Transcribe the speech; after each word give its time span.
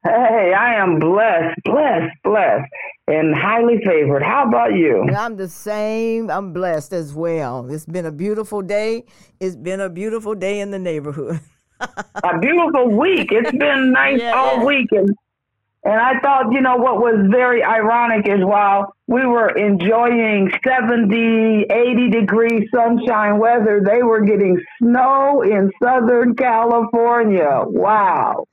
Hey, 0.04 0.52
I 0.58 0.74
am 0.74 0.98
blessed, 0.98 1.58
blessed, 1.64 2.14
blessed, 2.22 2.68
and 3.10 3.34
highly 3.34 3.78
favored. 3.84 4.22
How 4.22 4.46
about 4.48 4.72
you? 4.74 5.04
I'm 5.16 5.36
the 5.36 5.48
same. 5.48 6.30
I'm 6.30 6.52
blessed 6.52 6.92
as 6.92 7.12
well. 7.12 7.68
It's 7.70 7.86
been 7.86 8.06
a 8.06 8.12
beautiful 8.12 8.62
day. 8.62 9.04
It's 9.40 9.56
been 9.56 9.80
a 9.80 9.90
beautiful 9.90 10.34
day 10.34 10.60
in 10.60 10.70
the 10.70 10.78
neighborhood. 10.78 11.40
A 11.80 12.38
beautiful 12.38 12.96
week. 12.96 13.28
It's 13.32 13.50
been 13.58 13.92
nice 13.92 14.20
Yeah, 14.20 14.32
all 14.34 14.64
week, 14.66 14.88
and 14.92 15.10
and 15.82 15.98
I 15.98 16.20
thought, 16.20 16.52
you 16.52 16.60
know, 16.60 16.76
what 16.76 16.98
was 16.98 17.26
very 17.30 17.64
ironic 17.64 18.28
is 18.28 18.44
while 18.44 18.94
we 19.06 19.24
were 19.24 19.48
enjoying 19.56 20.50
70, 20.62 21.64
80 21.70 22.10
degree 22.10 22.68
sunshine 22.74 23.38
weather, 23.38 23.80
they 23.82 24.02
were 24.02 24.20
getting 24.20 24.58
snow 24.78 25.40
in 25.42 25.70
Southern 25.82 26.36
California. 26.36 27.62
Wow. 27.64 28.44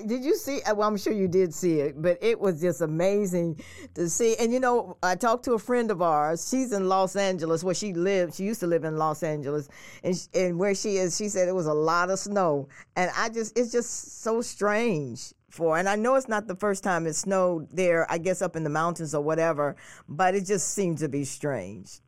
Did 0.00 0.24
you 0.24 0.36
see? 0.36 0.62
uh, 0.62 0.74
Well, 0.74 0.88
I'm 0.88 0.96
sure 0.96 1.12
you 1.12 1.28
did 1.28 1.52
see 1.52 1.80
it, 1.80 2.00
but 2.00 2.18
it 2.22 2.40
was 2.40 2.60
just 2.60 2.80
amazing 2.80 3.60
to 3.94 4.08
see. 4.08 4.36
And 4.36 4.52
you 4.52 4.60
know, 4.60 4.96
I 5.02 5.14
talked 5.16 5.44
to 5.44 5.52
a 5.52 5.58
friend 5.58 5.90
of 5.90 6.00
ours. 6.00 6.48
She's 6.48 6.72
in 6.72 6.88
Los 6.88 7.14
Angeles, 7.16 7.62
where 7.62 7.74
she 7.74 7.92
lived. 7.92 8.34
She 8.34 8.44
used 8.44 8.60
to 8.60 8.66
live 8.66 8.84
in 8.84 8.96
Los 8.96 9.22
Angeles, 9.22 9.68
and 10.02 10.16
sh- 10.16 10.26
and 10.34 10.58
where 10.58 10.74
she 10.74 10.96
is, 10.96 11.16
she 11.16 11.28
said 11.28 11.48
it 11.48 11.54
was 11.54 11.66
a 11.66 11.74
lot 11.74 12.10
of 12.10 12.18
snow. 12.18 12.68
And 12.96 13.10
I 13.16 13.28
just, 13.28 13.58
it's 13.58 13.72
just 13.72 14.22
so 14.22 14.40
strange 14.40 15.34
for. 15.50 15.76
And 15.76 15.88
I 15.88 15.96
know 15.96 16.14
it's 16.14 16.28
not 16.28 16.46
the 16.46 16.56
first 16.56 16.82
time 16.82 17.06
it 17.06 17.14
snowed 17.14 17.68
there. 17.70 18.10
I 18.10 18.18
guess 18.18 18.40
up 18.40 18.56
in 18.56 18.64
the 18.64 18.70
mountains 18.70 19.14
or 19.14 19.22
whatever, 19.22 19.76
but 20.08 20.34
it 20.34 20.46
just 20.46 20.68
seemed 20.70 20.98
to 20.98 21.08
be 21.08 21.24
strange. 21.24 22.00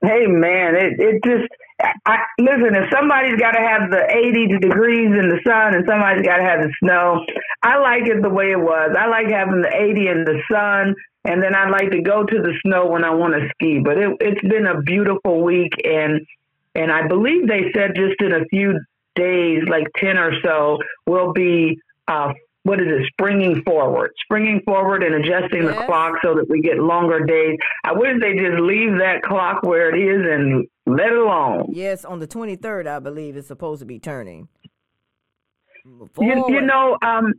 Hey 0.00 0.26
man, 0.26 0.76
it 0.76 1.00
it 1.00 1.24
just 1.24 1.48
I, 2.06 2.18
listen. 2.38 2.74
If 2.74 2.90
somebody's 2.92 3.38
got 3.38 3.52
to 3.52 3.60
have 3.60 3.90
the 3.90 4.04
80 4.10 4.58
degrees 4.58 5.10
in 5.10 5.28
the 5.28 5.40
sun 5.46 5.74
and 5.74 5.84
somebody's 5.88 6.26
got 6.26 6.38
to 6.38 6.42
have 6.42 6.62
the 6.62 6.72
snow, 6.82 7.24
I 7.62 7.78
like 7.78 8.06
it 8.06 8.22
the 8.22 8.30
way 8.30 8.50
it 8.50 8.58
was. 8.58 8.96
I 8.98 9.06
like 9.06 9.28
having 9.28 9.62
the 9.62 9.74
80 9.74 10.08
in 10.08 10.24
the 10.24 10.40
sun, 10.50 10.94
and 11.24 11.42
then 11.42 11.54
I 11.54 11.68
like 11.68 11.90
to 11.92 12.02
go 12.02 12.24
to 12.24 12.36
the 12.42 12.54
snow 12.64 12.86
when 12.86 13.04
I 13.04 13.14
want 13.14 13.34
to 13.34 13.48
ski. 13.54 13.78
But 13.78 13.98
it, 13.98 14.16
it's 14.20 14.40
been 14.40 14.66
a 14.66 14.82
beautiful 14.82 15.42
week, 15.42 15.72
and 15.84 16.20
and 16.74 16.92
I 16.92 17.06
believe 17.06 17.48
they 17.48 17.70
said 17.74 17.94
just 17.96 18.20
in 18.20 18.32
a 18.32 18.44
few 18.50 18.78
days, 19.14 19.62
like 19.68 19.86
10 19.96 20.16
or 20.16 20.32
so, 20.44 20.78
we'll 21.06 21.32
be 21.32 21.78
uh, 22.06 22.32
what 22.68 22.80
is 22.80 22.86
it, 22.86 23.06
springing 23.12 23.62
forward, 23.62 24.12
springing 24.22 24.60
forward 24.66 25.02
and 25.02 25.14
adjusting 25.14 25.64
the 25.64 25.72
clock 25.72 26.16
so 26.22 26.34
that 26.34 26.50
we 26.50 26.60
get 26.60 26.76
longer 26.76 27.24
days. 27.24 27.56
I 27.82 27.92
wish 27.94 28.20
they 28.20 28.34
just 28.34 28.60
leave 28.60 28.98
that 28.98 29.22
clock 29.22 29.62
where 29.62 29.88
it 29.88 29.98
is 29.98 30.26
and 30.30 30.66
let 30.84 31.06
it 31.06 31.16
alone. 31.16 31.70
Yes, 31.72 32.04
on 32.04 32.18
the 32.18 32.26
23rd, 32.26 32.86
I 32.86 32.98
believe 32.98 33.38
it's 33.38 33.48
supposed 33.48 33.80
to 33.80 33.86
be 33.86 33.98
turning. 33.98 34.48
You, 36.20 36.44
you 36.48 36.60
know, 36.60 36.98
um, 37.00 37.32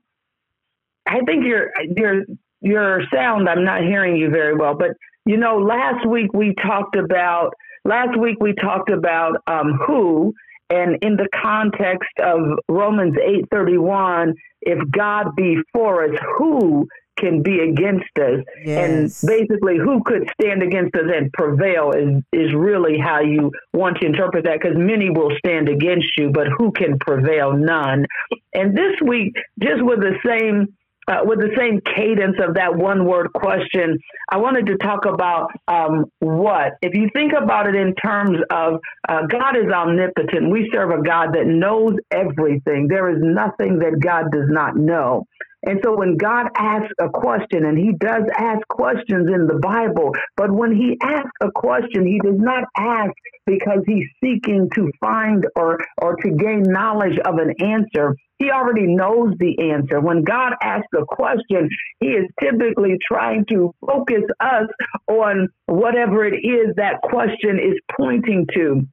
I 1.05 1.19
think 1.27 1.45
your 1.45 1.69
your 1.95 2.23
your 2.61 3.03
sound. 3.13 3.47
I'm 3.47 3.63
not 3.63 3.83
hearing 3.83 4.15
you 4.15 4.31
very 4.31 4.55
well, 4.55 4.75
but 4.75 4.91
you 5.25 5.37
know, 5.37 5.57
last 5.57 6.07
week 6.07 6.33
we 6.33 6.55
talked 6.55 6.95
about 6.95 7.53
last 7.85 8.17
week 8.17 8.37
we 8.41 8.53
talked 8.55 8.89
about 8.89 9.35
um, 9.45 9.77
who, 9.85 10.33
and 10.69 10.97
in 11.01 11.15
the 11.15 11.27
context 11.41 12.09
of 12.23 12.59
Romans 12.67 13.15
eight 13.23 13.45
thirty 13.51 13.77
one, 13.77 14.33
if 14.61 14.79
God 14.91 15.35
be 15.35 15.57
for 15.73 16.05
us, 16.05 16.19
who 16.37 16.87
can 17.17 17.43
be 17.43 17.59
against 17.59 18.17
us? 18.17 18.39
Yes. 18.63 19.23
And 19.23 19.29
basically, 19.29 19.77
who 19.77 20.01
could 20.03 20.29
stand 20.39 20.63
against 20.63 20.95
us 20.95 21.03
and 21.13 21.31
prevail 21.33 21.91
is 21.91 22.23
is 22.31 22.53
really 22.53 22.97
how 22.97 23.19
you 23.21 23.51
want 23.73 23.97
to 23.97 24.05
interpret 24.05 24.45
that. 24.45 24.59
Because 24.61 24.77
many 24.77 25.09
will 25.09 25.31
stand 25.37 25.69
against 25.69 26.07
you, 26.17 26.31
but 26.31 26.47
who 26.57 26.71
can 26.71 26.97
prevail? 26.99 27.53
None. 27.53 28.05
And 28.53 28.75
this 28.75 28.95
week, 29.05 29.33
just 29.61 29.83
with 29.83 29.99
the 29.99 30.15
same 30.25 30.67
uh, 31.09 31.21
with 31.23 31.39
the 31.39 31.49
same 31.57 31.81
cadence 31.81 32.37
of 32.39 32.53
that 32.53 32.75
one 32.75 33.05
word 33.05 33.33
question, 33.33 33.97
I 34.29 34.37
wanted 34.37 34.67
to 34.67 34.77
talk 34.77 35.05
about 35.05 35.49
um, 35.67 36.05
what. 36.19 36.73
If 36.81 36.93
you 36.93 37.09
think 37.15 37.33
about 37.33 37.67
it 37.67 37.75
in 37.75 37.95
terms 37.95 38.37
of 38.51 38.79
uh, 39.07 39.25
God 39.25 39.57
is 39.57 39.71
omnipotent, 39.73 40.51
we 40.51 40.69
serve 40.71 40.91
a 40.91 41.01
God 41.01 41.33
that 41.33 41.47
knows 41.47 41.93
everything. 42.11 42.87
There 42.87 43.09
is 43.09 43.17
nothing 43.21 43.79
that 43.79 43.99
God 43.99 44.31
does 44.31 44.49
not 44.49 44.75
know. 44.75 45.25
And 45.65 45.79
so 45.83 45.97
when 45.97 46.15
God 46.15 46.47
asks 46.55 46.93
a 47.01 47.09
question, 47.09 47.65
and 47.65 47.77
he 47.77 47.91
does 47.99 48.23
ask 48.37 48.65
questions 48.69 49.29
in 49.29 49.45
the 49.45 49.59
Bible, 49.59 50.11
but 50.37 50.51
when 50.51 50.73
he 50.73 50.97
asks 51.01 51.31
a 51.41 51.51
question, 51.51 52.05
he 52.05 52.19
does 52.23 52.37
not 52.37 52.63
ask 52.77 53.11
because 53.45 53.79
he's 53.85 54.05
seeking 54.23 54.69
to 54.75 54.89
find 55.01 55.45
or, 55.55 55.79
or 56.01 56.15
to 56.15 56.29
gain 56.29 56.63
knowledge 56.63 57.17
of 57.25 57.35
an 57.39 57.53
answer. 57.59 58.15
He 58.39 58.51
already 58.51 58.87
knows 58.87 59.35
the 59.37 59.71
answer. 59.71 59.99
When 59.99 60.23
God 60.23 60.53
asks 60.63 60.87
a 60.97 61.05
question, 61.05 61.69
he 61.99 62.07
is 62.07 62.25
typically 62.41 62.97
trying 63.05 63.45
to 63.49 63.75
focus 63.85 64.23
us 64.39 64.67
on 65.07 65.49
whatever 65.65 66.25
it 66.25 66.37
is 66.37 66.75
that 66.77 67.01
question 67.03 67.59
is 67.59 67.77
pointing 67.97 68.47
to. 68.53 68.87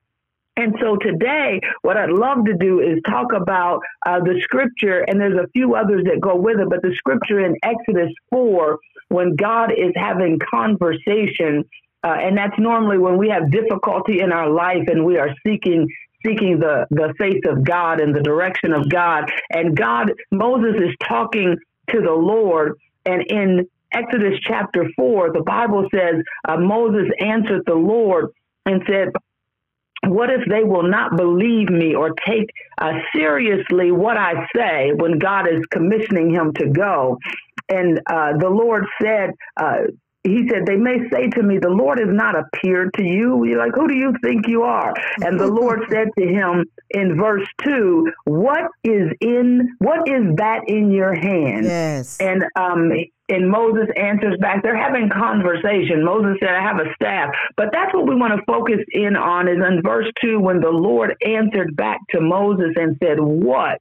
And 0.56 0.74
so 0.80 0.96
today, 0.96 1.60
what 1.82 1.96
I'd 1.96 2.10
love 2.10 2.44
to 2.46 2.54
do 2.54 2.80
is 2.80 2.98
talk 3.06 3.32
about 3.34 3.80
uh, 4.06 4.20
the 4.20 4.40
scripture, 4.42 5.04
and 5.06 5.20
there's 5.20 5.38
a 5.38 5.48
few 5.52 5.74
others 5.74 6.04
that 6.04 6.20
go 6.20 6.34
with 6.34 6.58
it, 6.58 6.68
but 6.68 6.82
the 6.82 6.94
scripture 6.96 7.44
in 7.44 7.56
Exodus 7.62 8.10
4, 8.30 8.78
when 9.08 9.36
God 9.36 9.70
is 9.70 9.92
having 9.94 10.38
conversation, 10.50 11.62
uh, 12.02 12.16
and 12.18 12.38
that's 12.38 12.58
normally 12.58 12.98
when 12.98 13.18
we 13.18 13.28
have 13.28 13.50
difficulty 13.50 14.20
in 14.20 14.32
our 14.32 14.48
life 14.48 14.88
and 14.88 15.04
we 15.04 15.18
are 15.18 15.30
seeking 15.46 15.88
seeking 16.26 16.58
the, 16.58 16.86
the 16.90 17.14
face 17.18 17.42
of 17.46 17.64
God 17.64 18.00
and 18.00 18.14
the 18.14 18.22
direction 18.22 18.72
of 18.72 18.88
God. 18.88 19.30
And 19.50 19.76
God, 19.76 20.12
Moses 20.30 20.74
is 20.76 20.94
talking 21.06 21.56
to 21.90 22.00
the 22.00 22.12
Lord, 22.12 22.72
and 23.04 23.22
in 23.30 23.68
Exodus 23.92 24.38
chapter 24.42 24.88
4, 24.96 25.32
the 25.32 25.42
Bible 25.42 25.88
says, 25.94 26.16
uh, 26.48 26.56
Moses 26.56 27.08
answered 27.20 27.62
the 27.66 27.74
Lord 27.74 28.30
and 28.66 28.82
said, 28.86 29.12
what 30.08 30.30
if 30.30 30.40
they 30.48 30.62
will 30.62 30.88
not 30.88 31.16
believe 31.16 31.70
me 31.70 31.94
or 31.94 32.10
take 32.26 32.50
uh, 32.78 32.92
seriously 33.14 33.90
what 33.90 34.16
I 34.16 34.46
say 34.54 34.92
when 34.94 35.18
God 35.18 35.48
is 35.48 35.64
commissioning 35.70 36.30
him 36.30 36.52
to 36.54 36.68
go? 36.68 37.18
And 37.68 38.00
uh, 38.06 38.36
the 38.38 38.48
Lord 38.48 38.84
said, 39.02 39.30
uh, 39.56 39.78
he 40.26 40.48
said, 40.50 40.66
they 40.66 40.76
may 40.76 40.98
say 41.10 41.28
to 41.30 41.42
me, 41.42 41.58
the 41.58 41.68
Lord 41.68 41.98
has 41.98 42.08
not 42.10 42.34
appeared 42.36 42.92
to 42.94 43.02
you. 43.02 43.44
You're 43.44 43.58
like, 43.58 43.74
who 43.74 43.88
do 43.88 43.96
you 43.96 44.14
think 44.22 44.46
you 44.48 44.62
are? 44.62 44.94
And 45.20 45.38
the 45.38 45.46
Lord 45.52 45.80
said 45.90 46.08
to 46.18 46.26
him 46.26 46.64
in 46.90 47.16
verse 47.16 47.46
two, 47.64 48.10
what 48.24 48.70
is 48.84 49.10
in, 49.20 49.76
what 49.78 50.08
is 50.08 50.36
that 50.36 50.62
in 50.68 50.90
your 50.90 51.14
hand? 51.14 51.64
Yes. 51.64 52.18
And 52.20 52.44
um, 52.56 52.92
and 53.28 53.50
Moses 53.50 53.88
answers 53.96 54.36
back. 54.40 54.62
They're 54.62 54.76
having 54.76 55.08
conversation. 55.10 56.04
Moses 56.04 56.36
said, 56.40 56.50
I 56.50 56.62
have 56.62 56.78
a 56.78 56.94
staff. 56.94 57.30
But 57.56 57.70
that's 57.72 57.92
what 57.92 58.06
we 58.06 58.14
want 58.14 58.34
to 58.38 58.44
focus 58.46 58.78
in 58.92 59.16
on 59.16 59.48
is 59.48 59.56
in 59.56 59.82
verse 59.82 60.06
2 60.22 60.38
when 60.38 60.60
the 60.60 60.70
Lord 60.70 61.16
answered 61.26 61.74
back 61.74 61.98
to 62.10 62.20
Moses 62.20 62.72
and 62.76 62.96
said, 63.02 63.18
What 63.18 63.80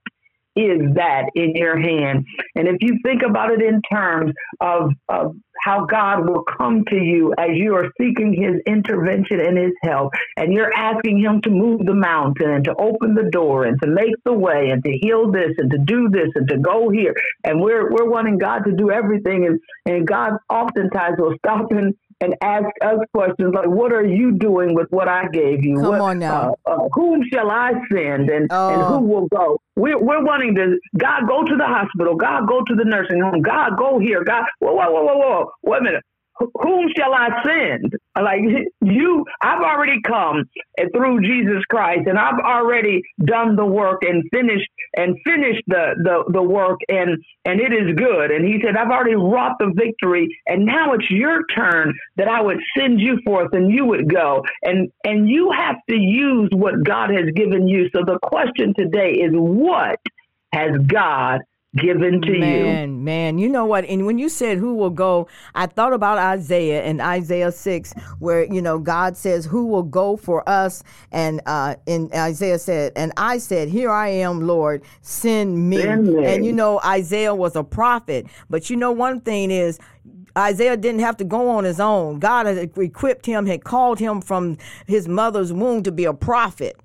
is 0.56 0.81
that 0.96 1.25
in 1.36 1.56
your 1.56 1.80
hand? 1.80 2.25
And 2.56 2.68
if 2.68 2.78
you 2.81 3.00
think 3.04 3.22
about 3.28 3.52
it 3.52 3.62
in 3.62 3.81
terms 3.92 4.31
of, 4.62 4.92
of 5.10 5.36
how 5.62 5.86
God 5.86 6.28
will 6.28 6.44
come 6.44 6.84
to 6.90 6.96
you 6.96 7.34
as 7.38 7.50
you 7.54 7.75
are 7.75 7.90
seeking 8.00 8.34
his 8.34 8.62
intervention 8.68 9.40
and 9.40 9.57
his 9.57 9.74
help, 9.84 10.13
and 10.38 10.54
you're 10.54 10.74
asking 10.74 11.19
him 11.19 11.42
to 11.42 11.50
move 11.50 11.86
the 11.86 11.94
mountain 11.94 12.52
and 12.52 12.63
to 12.66 12.75
open 12.78 13.16
the 13.16 13.30
door 13.31 13.66
and 13.66 13.81
to 13.81 13.88
make 13.88 14.13
the 14.25 14.34
way 14.34 14.69
and 14.72 14.84
to 14.84 14.92
heal 15.02 15.31
this 15.31 15.52
and 15.57 15.72
to 15.72 15.78
do 15.78 16.10
this 16.10 16.30
and 16.36 16.48
to 16.50 16.58
go 16.58 16.90
here. 16.90 17.16
And 17.44 17.62
we're 17.62 17.92
we're 17.92 18.10
wanting 18.10 18.38
God 18.38 18.60
to 18.66 18.72
do 18.72 18.92
everything 18.92 19.46
and, 19.46 19.60
and 19.86 20.08
God 20.08 20.34
oftentimes 20.50 21.18
will 21.18 21.36
stop 21.40 21.72
and 21.72 21.96
and 22.21 22.33
ask 22.41 22.65
us 22.81 22.97
questions 23.13 23.53
like, 23.53 23.67
"What 23.67 23.91
are 23.91 24.06
you 24.06 24.31
doing 24.31 24.73
with 24.73 24.88
what 24.89 25.07
I 25.07 25.27
gave 25.27 25.63
you? 25.65 25.75
Come 25.81 25.89
what, 25.89 26.01
on 26.01 26.19
now. 26.19 26.56
Uh, 26.65 26.71
uh, 26.71 26.89
whom 26.94 27.23
shall 27.31 27.51
I 27.51 27.73
send, 27.91 28.29
and 28.29 28.47
Oh. 28.51 28.69
and 28.69 28.81
who 28.83 29.00
will 29.01 29.27
go?" 29.27 29.59
We're 29.75 30.01
we're 30.01 30.23
wanting 30.23 30.56
to 30.56 30.77
God 30.97 31.27
go 31.27 31.44
to 31.44 31.56
the 31.57 31.65
hospital, 31.65 32.15
God 32.15 32.47
go 32.47 32.62
to 32.63 32.75
the 32.75 32.85
nursing 32.85 33.21
home, 33.21 33.41
God 33.41 33.77
go 33.77 34.00
here, 34.00 34.23
God. 34.23 34.44
Whoa, 34.59 34.73
whoa, 34.73 34.91
whoa, 34.91 35.03
whoa, 35.03 35.17
whoa! 35.17 35.51
Wait 35.63 35.81
a 35.81 35.83
minute. 35.83 36.03
Wh- 36.39 36.62
Whom 36.63 36.88
shall 36.97 37.13
I 37.13 37.29
send? 37.45 37.94
Like 38.21 38.41
you, 38.81 39.25
I've 39.41 39.62
already 39.62 40.01
come 40.01 40.45
through 40.94 41.21
Jesus 41.21 41.63
Christ, 41.69 42.07
and 42.07 42.17
I've 42.17 42.39
already 42.39 43.01
done 43.25 43.56
the 43.56 43.65
work 43.65 44.03
and 44.03 44.23
finished 44.31 44.69
and 44.95 45.17
finished 45.25 45.63
the, 45.67 45.95
the, 46.03 46.31
the 46.31 46.41
work, 46.41 46.79
and 46.88 47.17
and 47.44 47.59
it 47.59 47.73
is 47.73 47.95
good. 47.95 48.31
And 48.31 48.45
He 48.45 48.62
said, 48.63 48.77
I've 48.77 48.89
already 48.89 49.15
wrought 49.15 49.57
the 49.59 49.71
victory, 49.75 50.29
and 50.47 50.65
now 50.65 50.94
it's 50.94 51.09
your 51.09 51.45
turn 51.56 51.94
that 52.15 52.27
I 52.29 52.41
would 52.41 52.59
send 52.77 53.01
you 53.01 53.19
forth, 53.25 53.50
and 53.53 53.69
you 53.69 53.85
would 53.85 54.09
go, 54.09 54.44
and 54.63 54.89
and 55.03 55.29
you 55.29 55.51
have 55.51 55.75
to 55.89 55.95
use 55.95 56.50
what 56.53 56.83
God 56.83 57.09
has 57.09 57.25
given 57.35 57.67
you. 57.67 57.89
So 57.94 58.03
the 58.06 58.19
question 58.23 58.73
today 58.77 59.12
is, 59.12 59.31
what 59.33 60.00
has 60.53 60.71
God 60.88 61.41
given 61.75 62.22
to 62.22 62.31
you? 62.31 62.39
Man, 62.39 63.04
man, 63.04 63.38
you 63.38 63.50
know 63.50 63.66
what? 63.66 63.86
And 63.86 64.06
when 64.06 64.18
you 64.18 64.30
said 64.30 64.57
who 64.57 64.75
will 64.75 64.89
go, 64.89 65.27
I 65.54 65.66
thought 65.68 65.94
about 65.94 66.18
Isaiah 66.18 66.83
and 66.83 67.01
Isaiah 67.01 67.51
6, 67.51 67.94
where, 68.19 68.45
you 68.51 68.62
know, 68.62 68.80
God 68.80 69.18
says, 69.18 69.45
Who 69.45 69.68
will 69.68 69.83
go 69.83 70.18
for 70.18 70.48
us? 70.48 70.83
And 71.12 71.42
uh, 71.45 71.75
in 71.86 72.10
Isaiah 72.13 72.60
said, 72.60 72.94
And 72.95 73.12
I 73.18 73.38
said, 73.38 73.69
Here 73.69 73.92
I 73.92 74.10
am, 74.10 74.42
Lord, 74.42 74.83
send 75.01 75.69
me. 75.69 75.81
Send 75.81 76.07
me. 76.07 76.25
And 76.25 76.45
you 76.45 76.54
know, 76.54 76.80
Isaiah 76.86 77.36
was 77.36 77.56
a 77.56 77.63
prophet. 77.63 78.27
But 78.50 78.69
you 78.69 78.75
know, 78.75 78.92
one 78.92 79.22
thing 79.22 79.51
is, 79.51 79.80
Isaiah 80.38 80.75
didn't 80.75 81.00
have 81.00 81.16
to 81.18 81.24
go 81.24 81.50
on 81.50 81.63
his 81.63 81.80
own. 81.80 82.19
God 82.19 82.45
had 82.45 82.57
equipped 82.57 83.25
him, 83.25 83.45
had 83.45 83.63
called 83.63 84.00
him 84.00 84.22
from 84.22 84.57
his 84.86 85.07
mother's 85.07 85.54
womb 85.54 85.83
to 85.83 85.92
be 85.92 86.04
a 86.04 86.13
prophet. 86.13 86.77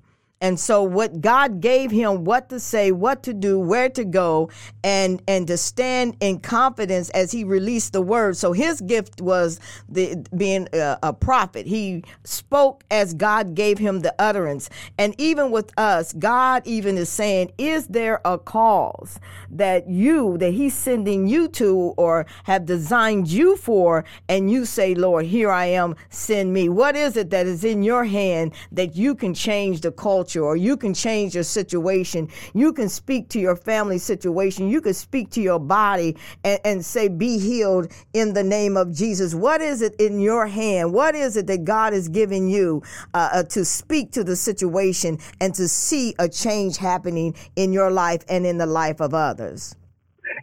And 0.43 0.59
so 0.59 0.83
what 0.83 1.21
God 1.21 1.61
gave 1.61 1.91
him 1.91 2.25
what 2.25 2.49
to 2.49 2.59
say, 2.59 2.93
what 2.93 3.23
to 3.25 3.35
do, 3.35 3.59
where 3.59 3.91
to 3.91 4.05
go, 4.05 4.49
and 4.83 5.23
and 5.29 5.47
to 5.49 5.59
stand 5.59 6.17
in 6.21 6.41
confidence 6.41 7.11
as 7.11 7.31
he 7.31 7.45
released 7.45 7.93
the 7.93 8.01
word. 8.01 8.39
So 8.39 8.53
his 8.53 8.81
gift 8.81 9.21
was 9.21 9.61
the 9.87 10.17
being 10.35 10.67
a, 10.73 10.99
a 11.03 11.13
prophet. 11.13 11.67
He 11.67 12.05
spoke 12.25 12.85
as 12.91 13.13
God 13.13 13.55
gave 13.55 13.77
him 13.79 14.01
the 14.01 14.15
utterance. 14.19 14.71
And 14.97 15.15
even 15.19 15.51
with 15.51 15.79
us, 15.79 16.15
God 16.15 16.63
even 16.65 16.97
is 16.97 17.11
saying, 17.11 17.53
is 17.59 17.89
there 17.89 18.23
a 18.25 18.39
cause 18.39 19.21
that 19.51 19.91
you 19.91 20.39
that 20.39 20.53
he's 20.53 20.75
sending 20.75 21.29
you 21.29 21.49
to 21.49 21.93
or 21.99 22.25
have 22.45 22.65
designed 22.65 23.29
you 23.29 23.57
for 23.59 24.07
and 24.29 24.51
you 24.51 24.65
say, 24.65 24.95
"Lord, 24.95 25.27
here 25.27 25.51
I 25.51 25.67
am, 25.67 25.97
send 26.09 26.55
me." 26.55 26.71
What 26.71 26.97
is 26.97 27.19
it 27.19 27.29
that 27.29 27.47
is 27.47 27.63
in 27.63 27.83
your 27.83 28.05
hand 28.05 28.53
that 28.73 28.97
you 28.97 29.15
can 29.15 29.35
change 29.35 29.83
the 29.83 29.93
culture 29.93 30.30
or 30.37 30.57
you 30.57 30.77
can 30.77 30.95
change 30.95 31.35
your 31.35 31.45
situation. 31.45 32.29
You 32.55 32.73
can 32.73 32.89
speak 32.89 33.29
to 33.31 33.41
your 33.41 33.57
family 33.57 33.99
situation. 33.99 34.69
You 34.69 34.81
can 34.81 34.95
speak 34.95 35.31
to 35.31 35.41
your 35.41 35.59
body 35.59 36.17
and, 36.45 36.61
and 36.65 36.85
say, 36.85 37.09
Be 37.09 37.39
healed 37.39 37.93
in 38.13 38.33
the 38.33 38.45
name 38.45 38.77
of 38.77 38.93
Jesus. 38.93 39.35
What 39.35 39.61
is 39.61 39.83
it 39.83 39.95
in 40.01 40.21
your 40.21 40.47
hand? 40.47 40.93
What 40.93 41.15
is 41.15 41.37
it 41.37 41.47
that 41.47 41.65
God 41.65 41.93
is 41.93 42.09
giving 42.09 42.49
you 42.49 42.83
uh, 43.15 43.31
uh, 43.33 43.43
to 43.45 43.65
speak 43.65 44.13
to 44.13 44.25
the 44.25 44.37
situation 44.37 45.19
and 45.41 45.55
to 45.55 45.69
see 45.69 46.15
a 46.19 46.29
change 46.29 46.77
happening 46.77 47.35
in 47.57 47.73
your 47.73 47.91
life 47.91 48.25
and 48.29 48.47
in 48.47 48.59
the 48.59 48.67
life 48.67 49.01
of 49.01 49.15
others? 49.15 49.77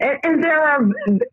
And, 0.00 0.18
and 0.22 0.44
there 0.44 0.60
are 0.60 0.84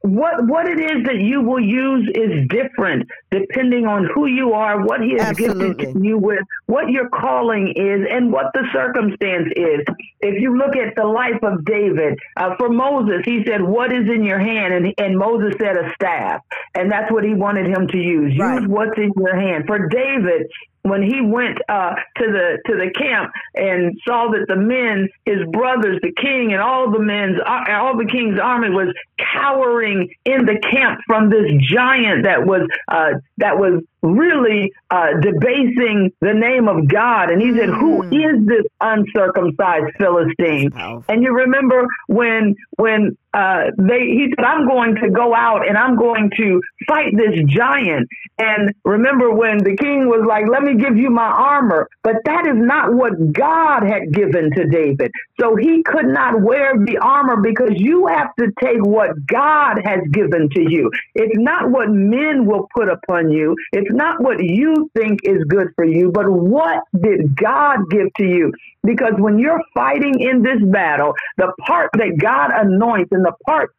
what 0.01 0.45
what 0.47 0.67
it 0.67 0.79
is 0.79 1.05
that 1.05 1.19
you 1.19 1.41
will 1.41 1.59
use 1.59 2.09
is 2.15 2.47
different 2.47 3.07
depending 3.31 3.85
on 3.85 4.07
who 4.13 4.25
you 4.27 4.53
are, 4.53 4.83
what 4.85 5.01
he 5.01 5.15
has 5.19 5.37
gifted 5.37 5.95
you 6.01 6.17
with, 6.17 6.39
what 6.65 6.89
your 6.89 7.09
calling 7.09 7.73
is, 7.75 8.07
and 8.09 8.31
what 8.31 8.51
the 8.53 8.63
circumstance 8.73 9.51
is. 9.55 9.81
If 10.21 10.41
you 10.41 10.57
look 10.57 10.75
at 10.75 10.95
the 10.95 11.05
life 11.05 11.41
of 11.43 11.65
David, 11.65 12.17
uh, 12.37 12.55
for 12.57 12.69
Moses, 12.69 13.21
he 13.25 13.43
said, 13.45 13.61
"What 13.61 13.91
is 13.91 14.07
in 14.09 14.23
your 14.23 14.39
hand?" 14.39 14.73
And 14.73 14.93
and 14.97 15.17
Moses 15.17 15.55
said, 15.59 15.77
"A 15.77 15.93
staff," 15.93 16.41
and 16.73 16.91
that's 16.91 17.11
what 17.11 17.23
he 17.23 17.33
wanted 17.33 17.67
him 17.67 17.87
to 17.87 17.97
use. 17.97 18.37
Right. 18.37 18.61
Use 18.61 18.69
what's 18.69 18.97
in 18.97 19.11
your 19.17 19.35
hand. 19.35 19.65
For 19.67 19.87
David, 19.87 20.47
when 20.85 21.01
he 21.01 21.19
went 21.19 21.57
uh, 21.67 21.95
to 22.17 22.25
the 22.27 22.59
to 22.67 22.77
the 22.77 22.91
camp 22.91 23.31
and 23.55 23.99
saw 24.07 24.29
that 24.29 24.45
the 24.47 24.55
men, 24.55 25.09
his 25.25 25.39
brothers, 25.51 25.99
the 26.03 26.13
king, 26.21 26.53
and 26.53 26.61
all 26.61 26.91
the 26.91 26.99
men's 26.99 27.37
uh, 27.43 27.63
all 27.71 27.97
the 27.97 28.05
king's 28.05 28.39
army 28.39 28.69
was 28.69 28.93
cowering 29.33 30.07
in 30.25 30.45
the 30.45 30.59
camp 30.71 30.99
from 31.07 31.31
this 31.31 31.49
giant 31.67 32.23
that 32.23 32.45
was 32.45 32.69
uh, 32.87 33.13
that 33.37 33.57
was 33.57 33.81
really 34.05 34.71
uh, 34.91 35.19
debasing 35.21 36.11
the 36.21 36.33
name 36.33 36.67
of 36.67 36.87
God. 36.87 37.29
And 37.29 37.41
he 37.41 37.51
said, 37.57 37.69
"Who 37.69 38.03
is 38.03 38.45
this 38.45 38.65
uncircumcised 38.81 39.95
Philistine?" 39.97 40.71
And 41.09 41.23
you 41.23 41.33
remember 41.33 41.87
when 42.07 42.55
when 42.77 43.17
uh, 43.33 43.71
they 43.77 43.99
he 43.99 44.31
said, 44.35 44.45
"I'm 44.45 44.67
going 44.67 44.95
to 44.95 45.09
go 45.09 45.35
out 45.35 45.67
and 45.67 45.77
I'm 45.77 45.97
going 45.97 46.31
to 46.37 46.61
fight 46.87 47.11
this 47.15 47.39
giant." 47.47 48.07
And 48.37 48.73
remember 48.83 49.31
when 49.33 49.57
the 49.57 49.75
king 49.75 50.07
was 50.07 50.25
like, 50.27 50.45
"Let 50.49 50.63
me 50.63 50.75
give 50.75 50.97
you 50.97 51.09
my 51.09 51.27
armor," 51.27 51.89
but 52.03 52.15
that 52.25 52.47
is 52.47 52.55
not 52.55 52.93
what 52.93 53.33
God 53.33 53.83
had 53.83 54.13
given 54.13 54.51
to 54.55 54.67
David. 54.67 55.11
So 55.39 55.55
he 55.55 55.83
could 55.83 56.07
not 56.07 56.41
wear 56.41 56.73
the 56.85 56.97
armor 57.01 57.41
because 57.41 57.71
you 57.75 58.07
have 58.07 58.33
to 58.39 58.47
take 58.61 58.83
what 58.85 59.25
God 59.25 59.81
has 59.83 59.99
given 60.11 60.49
to 60.55 60.61
you. 60.61 60.91
It's 61.15 61.37
not 61.37 61.69
what 61.71 61.89
men 61.89 62.45
will 62.45 62.67
put 62.75 62.89
upon 62.89 63.31
you. 63.31 63.55
It's 63.71 63.91
not 63.95 64.22
what 64.22 64.43
you 64.43 64.89
think 64.96 65.22
is 65.24 65.43
good 65.46 65.69
for 65.75 65.86
you, 65.86 66.12
but 66.12 66.29
what 66.29 66.84
did 67.00 67.36
God 67.36 67.89
give 67.89 68.13
to 68.17 68.25
you? 68.25 68.53
Because 68.84 69.13
when 69.17 69.39
you're 69.39 69.62
fighting 69.74 70.19
in 70.19 70.43
this 70.43 70.62
battle, 70.63 71.13
the 71.38 71.51
part 71.65 71.89
that 71.93 72.17
God 72.19 72.51
anoints 72.53 73.12
and 73.12 73.25
the 73.25 73.34
part 73.46 73.74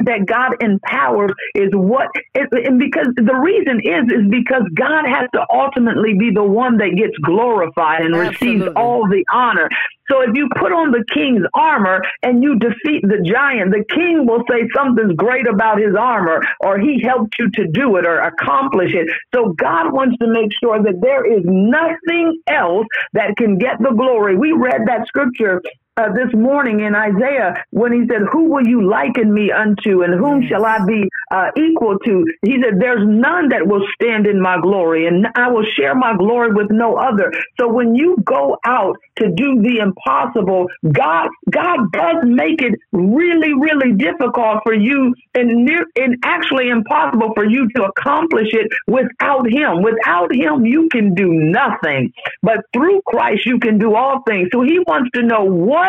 that 0.00 0.26
God 0.26 0.56
empowers 0.60 1.32
is 1.54 1.70
what, 1.72 2.08
and 2.34 2.78
because 2.78 3.08
the 3.16 3.34
reason 3.34 3.80
is, 3.80 4.04
is 4.12 4.30
because 4.30 4.62
God 4.74 5.06
has 5.06 5.28
to 5.34 5.46
ultimately 5.52 6.14
be 6.14 6.30
the 6.34 6.42
one 6.42 6.78
that 6.78 6.96
gets 6.96 7.16
glorified 7.18 8.02
and 8.02 8.16
receives 8.16 8.66
all 8.76 9.08
the 9.08 9.24
honor. 9.32 9.68
So 10.10 10.20
if 10.20 10.30
you 10.34 10.48
put 10.56 10.72
on 10.72 10.90
the 10.90 11.04
king's 11.14 11.46
armor 11.54 12.02
and 12.22 12.42
you 12.42 12.58
defeat 12.58 13.02
the 13.02 13.22
giant, 13.24 13.70
the 13.70 13.84
king 13.88 14.26
will 14.26 14.42
say 14.50 14.68
something's 14.76 15.14
great 15.16 15.46
about 15.46 15.78
his 15.78 15.94
armor 15.98 16.42
or 16.60 16.78
he 16.78 17.00
helped 17.02 17.36
you 17.38 17.50
to 17.52 17.66
do 17.68 17.96
it 17.96 18.06
or 18.06 18.18
accomplish 18.18 18.92
it. 18.92 19.08
So 19.34 19.54
God 19.56 19.92
wants 19.92 20.18
to 20.18 20.26
make 20.26 20.50
sure 20.62 20.82
that 20.82 21.00
there 21.00 21.24
is 21.24 21.42
nothing 21.44 22.42
else 22.48 22.86
that 23.14 23.36
can 23.36 23.56
get 23.56 23.78
the 23.78 23.92
glory. 23.92 24.36
We 24.36 24.52
read 24.52 24.82
that 24.86 25.06
scripture 25.08 25.62
uh, 25.96 26.12
this 26.12 26.32
morning 26.34 26.80
in 26.80 26.94
Isaiah 26.94 27.64
when 27.70 27.92
he 27.92 28.06
said, 28.08 28.22
Who 28.32 28.50
will 28.50 28.66
you 28.66 28.88
liken 28.88 29.32
me 29.32 29.50
unto, 29.52 30.02
and 30.02 30.14
whom 30.14 30.46
shall 30.48 30.64
I 30.64 30.84
be 30.84 31.08
uh, 31.30 31.50
equal 31.56 31.98
to? 32.00 32.26
He 32.42 32.56
said, 32.62 32.80
There's 32.80 33.06
none 33.06 33.48
that 33.50 33.66
will 33.66 33.86
stand 33.94 34.26
in 34.26 34.40
my 34.40 34.60
glory, 34.60 35.06
and 35.06 35.26
I 35.34 35.50
will 35.50 35.66
share 35.76 35.94
my 35.94 36.16
glory 36.16 36.52
with 36.52 36.70
no 36.70 36.96
other. 36.96 37.32
So 37.60 37.68
when 37.68 37.94
you 37.94 38.16
go 38.24 38.58
out 38.64 38.96
to 39.16 39.28
do 39.30 39.62
the 39.62 39.78
impossible, 39.78 40.66
God 40.90 41.28
God 41.50 41.92
does 41.92 42.24
make 42.24 42.60
it 42.62 42.78
really, 42.92 43.54
really 43.54 43.92
difficult 43.92 44.58
for 44.64 44.74
you 44.74 45.14
and 45.34 45.64
near 45.64 45.86
and 45.96 46.16
actually 46.24 46.70
impossible 46.70 47.32
for 47.34 47.44
you 47.44 47.68
to 47.76 47.84
accomplish 47.84 48.48
it 48.52 48.68
without 48.86 49.46
him. 49.50 49.82
Without 49.82 50.34
him, 50.34 50.66
you 50.66 50.88
can 50.90 51.14
do 51.14 51.28
nothing. 51.28 52.12
But 52.42 52.64
through 52.72 53.02
Christ, 53.06 53.46
you 53.46 53.58
can 53.58 53.78
do 53.78 53.94
all 53.94 54.22
things. 54.26 54.48
So 54.52 54.62
he 54.62 54.78
wants 54.80 55.10
to 55.14 55.22
know 55.22 55.44
what 55.44 55.83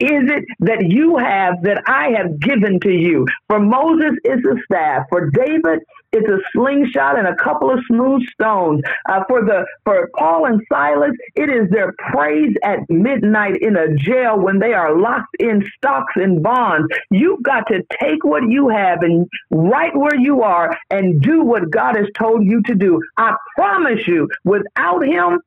is 0.00 0.30
it 0.30 0.44
that 0.60 0.86
you 0.88 1.16
have 1.16 1.62
that 1.62 1.82
I 1.86 2.10
have 2.16 2.38
given 2.40 2.80
to 2.80 2.90
you. 2.90 3.26
For 3.48 3.60
Moses, 3.60 4.16
it's 4.24 4.44
a 4.44 4.56
staff. 4.64 5.04
For 5.10 5.30
David, 5.30 5.80
it's 6.12 6.28
a 6.28 6.38
slingshot 6.52 7.18
and 7.18 7.26
a 7.26 7.34
couple 7.34 7.70
of 7.70 7.80
smooth 7.88 8.22
stones. 8.32 8.82
Uh, 9.08 9.24
for 9.28 9.44
the 9.44 9.66
for 9.84 10.08
Paul 10.16 10.46
and 10.46 10.60
Silas, 10.72 11.10
it 11.34 11.50
is 11.50 11.68
their 11.70 11.92
praise 11.98 12.54
at 12.62 12.78
midnight 12.88 13.56
in 13.60 13.76
a 13.76 13.94
jail 13.96 14.38
when 14.38 14.60
they 14.60 14.72
are 14.72 14.96
locked 14.96 15.36
in 15.40 15.64
stocks 15.76 16.12
and 16.14 16.42
bonds. 16.42 16.86
You've 17.10 17.42
got 17.42 17.66
to 17.68 17.82
take 18.00 18.24
what 18.24 18.48
you 18.48 18.68
have 18.68 19.02
and 19.02 19.26
right 19.50 19.94
where 19.96 20.16
you 20.16 20.42
are 20.42 20.76
and 20.90 21.20
do 21.20 21.42
what 21.42 21.70
God 21.70 21.96
has 21.96 22.06
told 22.16 22.44
you 22.44 22.62
to 22.62 22.74
do. 22.74 23.00
I 23.16 23.34
promise 23.56 24.06
you, 24.06 24.28
without 24.44 25.04
Him, 25.04 25.40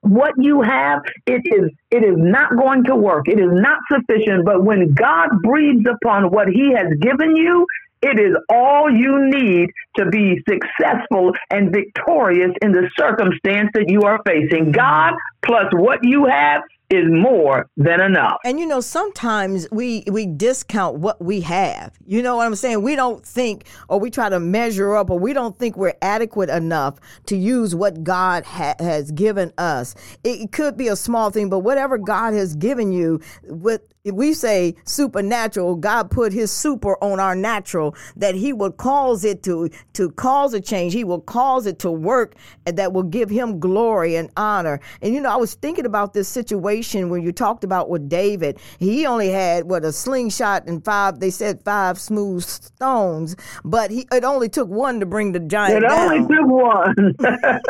what 0.00 0.32
you 0.38 0.62
have 0.62 1.00
it 1.26 1.42
is 1.44 1.70
it 1.90 2.04
is 2.04 2.14
not 2.16 2.56
going 2.56 2.84
to 2.84 2.94
work. 2.94 3.28
It 3.28 3.40
is 3.40 3.50
not 3.50 3.78
sufficient. 3.90 4.44
But 4.44 4.64
when 4.64 4.92
god 4.94 5.28
breathes 5.42 5.86
upon 5.90 6.30
what 6.30 6.48
he 6.48 6.72
has 6.74 6.92
given 7.00 7.36
you 7.36 7.66
it 8.02 8.20
is 8.20 8.36
all 8.50 8.90
you 8.90 9.28
need 9.30 9.70
to 9.96 10.06
be 10.06 10.40
successful 10.48 11.32
and 11.50 11.72
victorious 11.72 12.50
in 12.60 12.72
the 12.72 12.88
circumstance 12.96 13.70
that 13.74 13.88
you 13.88 14.02
are 14.02 14.20
facing. 14.26 14.70
God 14.70 15.14
plus 15.42 15.66
what 15.72 16.00
you 16.04 16.26
have 16.26 16.62
is 16.88 17.04
more 17.08 17.68
than 17.76 18.00
enough. 18.00 18.38
And 18.44 18.60
you 18.60 18.66
know, 18.66 18.80
sometimes 18.80 19.66
we 19.72 20.04
we 20.10 20.26
discount 20.26 20.98
what 20.98 21.20
we 21.20 21.40
have. 21.40 21.92
You 22.06 22.22
know 22.22 22.36
what 22.36 22.46
I'm 22.46 22.54
saying? 22.54 22.82
We 22.82 22.94
don't 22.94 23.24
think, 23.26 23.66
or 23.88 23.98
we 23.98 24.10
try 24.10 24.28
to 24.28 24.38
measure 24.38 24.94
up, 24.94 25.10
or 25.10 25.18
we 25.18 25.32
don't 25.32 25.58
think 25.58 25.76
we're 25.76 25.94
adequate 26.00 26.48
enough 26.48 26.98
to 27.26 27.36
use 27.36 27.74
what 27.74 28.04
God 28.04 28.44
ha- 28.44 28.76
has 28.78 29.10
given 29.10 29.52
us. 29.58 29.94
It, 30.22 30.52
could 30.52 30.76
be 30.76 30.88
a 30.88 30.96
small 30.96 31.30
thing, 31.30 31.50
but 31.50 31.58
whatever 31.60 31.98
God 31.98 32.32
has 32.32 32.54
given 32.54 32.92
you, 32.92 33.20
with 33.42 33.82
if 34.04 34.14
we 34.14 34.34
say 34.34 34.76
supernatural, 34.84 35.74
God 35.74 36.12
put 36.12 36.32
his 36.32 36.52
super 36.52 36.96
on 37.02 37.18
our 37.18 37.34
natural, 37.34 37.96
that 38.14 38.36
he 38.36 38.52
will 38.52 38.70
cause 38.70 39.24
it 39.24 39.42
to, 39.42 39.68
to 39.94 40.12
cause 40.12 40.54
a 40.54 40.60
change. 40.60 40.92
He 40.92 41.02
will 41.02 41.20
cause 41.20 41.66
it 41.66 41.80
to 41.80 41.90
work 41.90 42.36
and 42.64 42.78
that 42.78 42.92
will 42.92 43.02
give 43.02 43.28
him 43.28 43.58
glory 43.58 44.14
and 44.14 44.30
honor. 44.36 44.78
And 45.02 45.12
you 45.12 45.20
know, 45.20 45.32
I 45.32 45.36
was 45.36 45.54
thinking 45.54 45.86
about 45.86 46.14
this 46.14 46.28
situation 46.28 46.75
when 46.82 47.22
you 47.22 47.32
talked 47.32 47.64
about 47.64 47.88
with 47.88 48.08
David. 48.08 48.58
He 48.78 49.06
only 49.06 49.28
had 49.30 49.64
what 49.64 49.84
a 49.84 49.92
slingshot 49.92 50.66
and 50.66 50.84
five, 50.84 51.20
they 51.20 51.30
said 51.30 51.62
five 51.64 51.98
smooth 51.98 52.44
stones, 52.44 53.36
but 53.64 53.90
he 53.90 54.06
it 54.12 54.24
only 54.24 54.48
took 54.48 54.68
one 54.68 55.00
to 55.00 55.06
bring 55.06 55.32
the 55.32 55.40
giant 55.40 55.84
It 55.84 55.88
down. 55.88 56.12
only 56.12 56.26
took 56.36 56.46
one. 56.46 57.14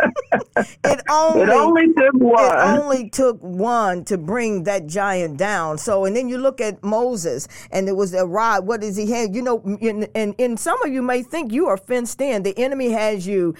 it 0.84 1.02
only 1.10 1.42
it 1.42 1.48
only 1.50 1.86
took 1.92 2.14
one. 2.14 2.44
it 2.44 2.80
only 2.80 3.10
took 3.10 3.40
one 3.42 4.04
to 4.04 4.18
bring 4.18 4.64
that 4.64 4.86
giant 4.86 5.36
down. 5.38 5.78
So, 5.78 6.04
and 6.04 6.16
then 6.16 6.28
you 6.28 6.38
look 6.38 6.60
at 6.60 6.82
Moses, 6.82 7.46
and 7.70 7.88
it 7.88 7.96
was 7.96 8.14
a 8.14 8.26
rod. 8.26 8.66
What 8.66 8.80
does 8.80 8.96
he 8.96 9.10
have? 9.12 9.34
You 9.34 9.42
know, 9.42 9.62
and, 10.14 10.34
and 10.38 10.58
some 10.58 10.80
of 10.82 10.92
you 10.92 11.02
may 11.02 11.22
think 11.22 11.52
you 11.52 11.66
are 11.66 11.76
fenced 11.76 12.20
in. 12.20 12.42
The 12.42 12.58
enemy 12.58 12.90
has 12.90 13.26
you 13.26 13.54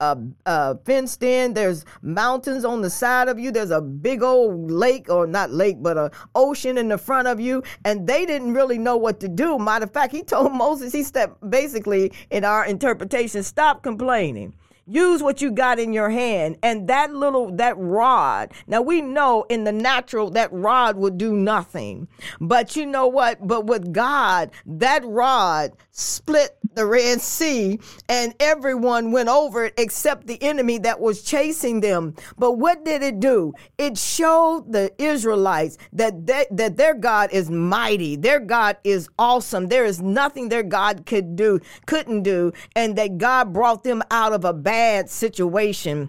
uh, 0.00 0.16
uh, 0.46 0.74
fenced 0.84 1.22
in. 1.22 1.54
There's 1.54 1.84
mountains 2.02 2.64
on 2.64 2.82
the 2.82 2.90
side 2.90 3.28
of 3.28 3.38
you. 3.38 3.50
There's 3.50 3.70
a 3.70 3.80
big 3.80 4.22
old 4.22 4.70
lake, 4.70 4.91
or 5.08 5.26
not 5.26 5.50
lake, 5.50 5.76
but 5.80 5.96
a 5.96 6.10
ocean 6.34 6.78
in 6.78 6.88
the 6.88 6.98
front 6.98 7.28
of 7.28 7.40
you, 7.40 7.62
and 7.84 8.06
they 8.06 8.26
didn't 8.26 8.54
really 8.54 8.78
know 8.78 8.96
what 8.96 9.20
to 9.20 9.28
do. 9.28 9.58
Matter 9.58 9.84
of 9.84 9.92
fact, 9.92 10.12
he 10.12 10.22
told 10.22 10.52
Moses, 10.64 10.92
he 10.92 11.02
stepped 11.02 11.48
basically 11.48 12.12
in 12.30 12.44
our 12.44 12.64
interpretation, 12.64 13.42
stop 13.42 13.82
complaining 13.82 14.52
use 14.86 15.22
what 15.22 15.40
you 15.40 15.50
got 15.50 15.78
in 15.78 15.92
your 15.92 16.10
hand 16.10 16.58
and 16.62 16.88
that 16.88 17.12
little 17.12 17.54
that 17.56 17.76
rod. 17.78 18.52
Now 18.66 18.82
we 18.82 19.00
know 19.00 19.44
in 19.48 19.64
the 19.64 19.72
natural 19.72 20.30
that 20.30 20.52
rod 20.52 20.96
would 20.96 21.18
do 21.18 21.34
nothing. 21.34 22.08
But 22.40 22.76
you 22.76 22.86
know 22.86 23.06
what? 23.06 23.46
But 23.46 23.66
with 23.66 23.92
god 23.92 24.50
that 24.66 25.04
rod 25.04 25.72
split 25.90 26.58
the 26.74 26.86
red 26.86 27.20
sea 27.20 27.78
and 28.08 28.34
everyone 28.40 29.12
went 29.12 29.28
over 29.28 29.66
it 29.66 29.74
except 29.76 30.26
the 30.26 30.42
enemy 30.42 30.78
that 30.78 31.00
was 31.00 31.22
chasing 31.22 31.80
them. 31.80 32.14
But 32.38 32.52
what 32.52 32.84
did 32.84 33.02
it 33.02 33.20
do? 33.20 33.52
It 33.78 33.98
showed 33.98 34.72
the 34.72 34.92
israelites 34.98 35.78
that 35.92 36.26
they, 36.26 36.46
that 36.50 36.76
their 36.76 36.94
god 36.94 37.30
is 37.32 37.50
mighty. 37.50 38.16
Their 38.16 38.40
god 38.40 38.78
is 38.84 39.08
awesome. 39.18 39.68
There 39.68 39.84
is 39.84 40.00
nothing 40.00 40.48
their 40.48 40.62
god 40.62 41.06
could 41.06 41.36
do 41.36 41.60
couldn't 41.86 42.22
do 42.22 42.52
and 42.74 42.96
that 42.96 43.18
god 43.18 43.52
brought 43.52 43.84
them 43.84 44.02
out 44.10 44.32
of 44.32 44.44
a 44.44 44.52
bad 44.72 45.10
situation 45.10 46.08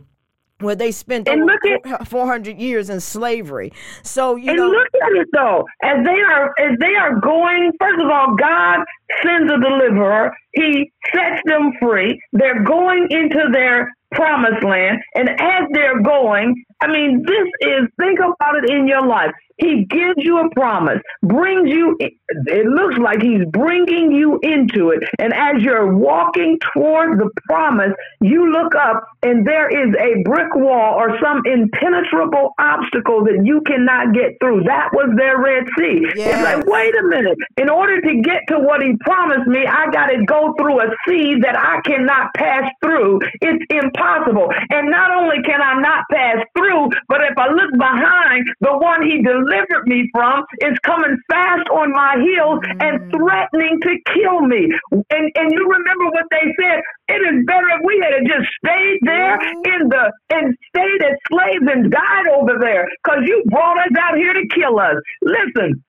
where 0.60 0.76
they 0.76 0.92
spent 0.92 1.28
And 1.28 1.46
look 1.46 1.66
at- 1.66 2.08
400 2.08 2.58
years 2.58 2.90
in 2.90 3.00
slavery 3.02 3.70
so 4.04 4.38
you 4.38 4.50
And 4.52 4.58
know 4.58 4.70
look 4.70 4.88
at 5.06 5.12
it 5.22 5.28
though, 5.34 5.66
as 5.84 5.98
they 6.06 6.20
are 6.34 6.46
as 6.66 6.74
they 6.80 6.96
are 6.96 7.14
going. 7.20 7.72
First 7.82 8.00
of 8.06 8.10
all, 8.10 8.36
God 8.36 8.78
sends 9.22 9.52
a 9.52 9.60
deliverer. 9.70 10.32
He 10.54 10.90
sets 11.14 11.42
them 11.46 11.74
free. 11.82 12.18
They're 12.32 12.64
going 12.64 13.08
into 13.10 13.42
their 13.52 13.92
promised 14.14 14.64
land, 14.64 15.00
and 15.16 15.28
as 15.30 15.64
they're 15.76 16.00
going, 16.02 16.48
I 16.82 16.88
mean, 16.88 17.24
this 17.32 17.48
is 17.74 17.82
think 18.00 18.20
about 18.20 18.56
it 18.64 18.70
in 18.70 18.88
your 18.88 19.06
life. 19.06 19.32
He 19.64 19.86
gives 19.86 20.18
you 20.18 20.40
a 20.40 20.50
promise, 20.54 21.00
brings 21.22 21.70
you. 21.70 21.96
It 22.00 22.66
looks 22.66 22.98
like 22.98 23.22
he's 23.22 23.46
bringing 23.48 24.12
you 24.12 24.40
into 24.44 24.90
it, 24.90 25.08
and 25.20 25.34
as 25.34 25.64
you're 25.64 25.96
walking 25.96 26.60
toward 26.74 27.18
the 27.18 27.30
promise, 27.48 27.94
you 28.20 28.52
look 28.52 28.76
up, 28.76 29.08
and 29.24 29.48
there 29.48 29.70
is 29.70 29.96
a 29.96 30.22
brick 30.24 30.54
wall 30.56 30.96
or 31.00 31.18
some 31.24 31.42
impenetrable 31.46 32.52
obstacle 32.60 33.24
that 33.24 33.40
you 33.46 33.62
cannot 33.62 34.14
get 34.14 34.36
through. 34.42 34.64
That 34.64 34.90
was 34.92 35.16
their 35.16 35.40
Red 35.40 35.64
Sea. 35.80 36.12
It's 36.12 36.44
like, 36.44 36.66
wait 36.66 36.94
a 36.96 37.04
minute. 37.08 37.38
In 37.56 37.70
order 37.70 38.02
to 38.02 38.22
get 38.22 38.42
to 38.50 38.60
what 38.60 38.82
he 38.82 38.98
promised 39.00 39.48
me, 39.48 39.66
I 39.66 39.90
got 39.92 40.08
to 40.08 40.26
go 40.26 40.54
through 40.60 40.82
a 40.82 40.90
sea 41.08 41.40
that 41.40 41.56
I 41.56 41.80
cannot 41.88 42.34
pass 42.36 42.70
through. 42.84 43.20
It's 43.40 43.64
impossible. 43.70 44.52
And 44.72 44.92
not 44.92 45.12
only 45.12 45.42
can 45.44 45.62
I 45.62 45.80
not 45.80 46.04
pass 46.12 46.44
through, 46.58 46.90
but 47.08 47.22
if 47.22 47.38
I 47.38 47.48
look 47.48 47.72
behind, 47.78 48.44
the 48.60 48.76
one 48.76 49.08
he 49.08 49.22
delivered 49.22 49.53
me 49.86 50.10
from 50.14 50.44
is 50.62 50.78
coming 50.86 51.18
fast 51.30 51.68
on 51.70 51.92
my 51.92 52.16
heels 52.22 52.60
and 52.80 53.00
mm. 53.00 53.12
threatening 53.12 53.80
to 53.82 53.98
kill 54.14 54.42
me. 54.42 54.70
And 54.92 55.32
and 55.36 55.52
you 55.52 55.64
remember 55.70 56.06
what 56.12 56.26
they 56.32 56.46
said? 56.60 56.80
It 57.08 57.22
is 57.36 57.46
better 57.46 57.70
if 57.78 57.82
we 57.84 58.00
had 58.04 58.26
just 58.26 58.48
stayed 58.64 59.00
there 59.02 59.36
in 59.76 59.90
the 59.90 60.12
and 60.32 60.56
stayed 60.70 61.04
as 61.04 61.18
slaves 61.32 61.66
and 61.70 61.92
died 61.92 62.28
over 62.34 62.58
there, 62.60 62.88
because 63.04 63.24
you 63.28 63.44
brought 63.48 63.78
us 63.78 63.92
out 64.00 64.18
here 64.18 64.34
to 64.34 64.48
kill 64.54 64.80
us. 64.80 64.96
Listen, 65.22 65.84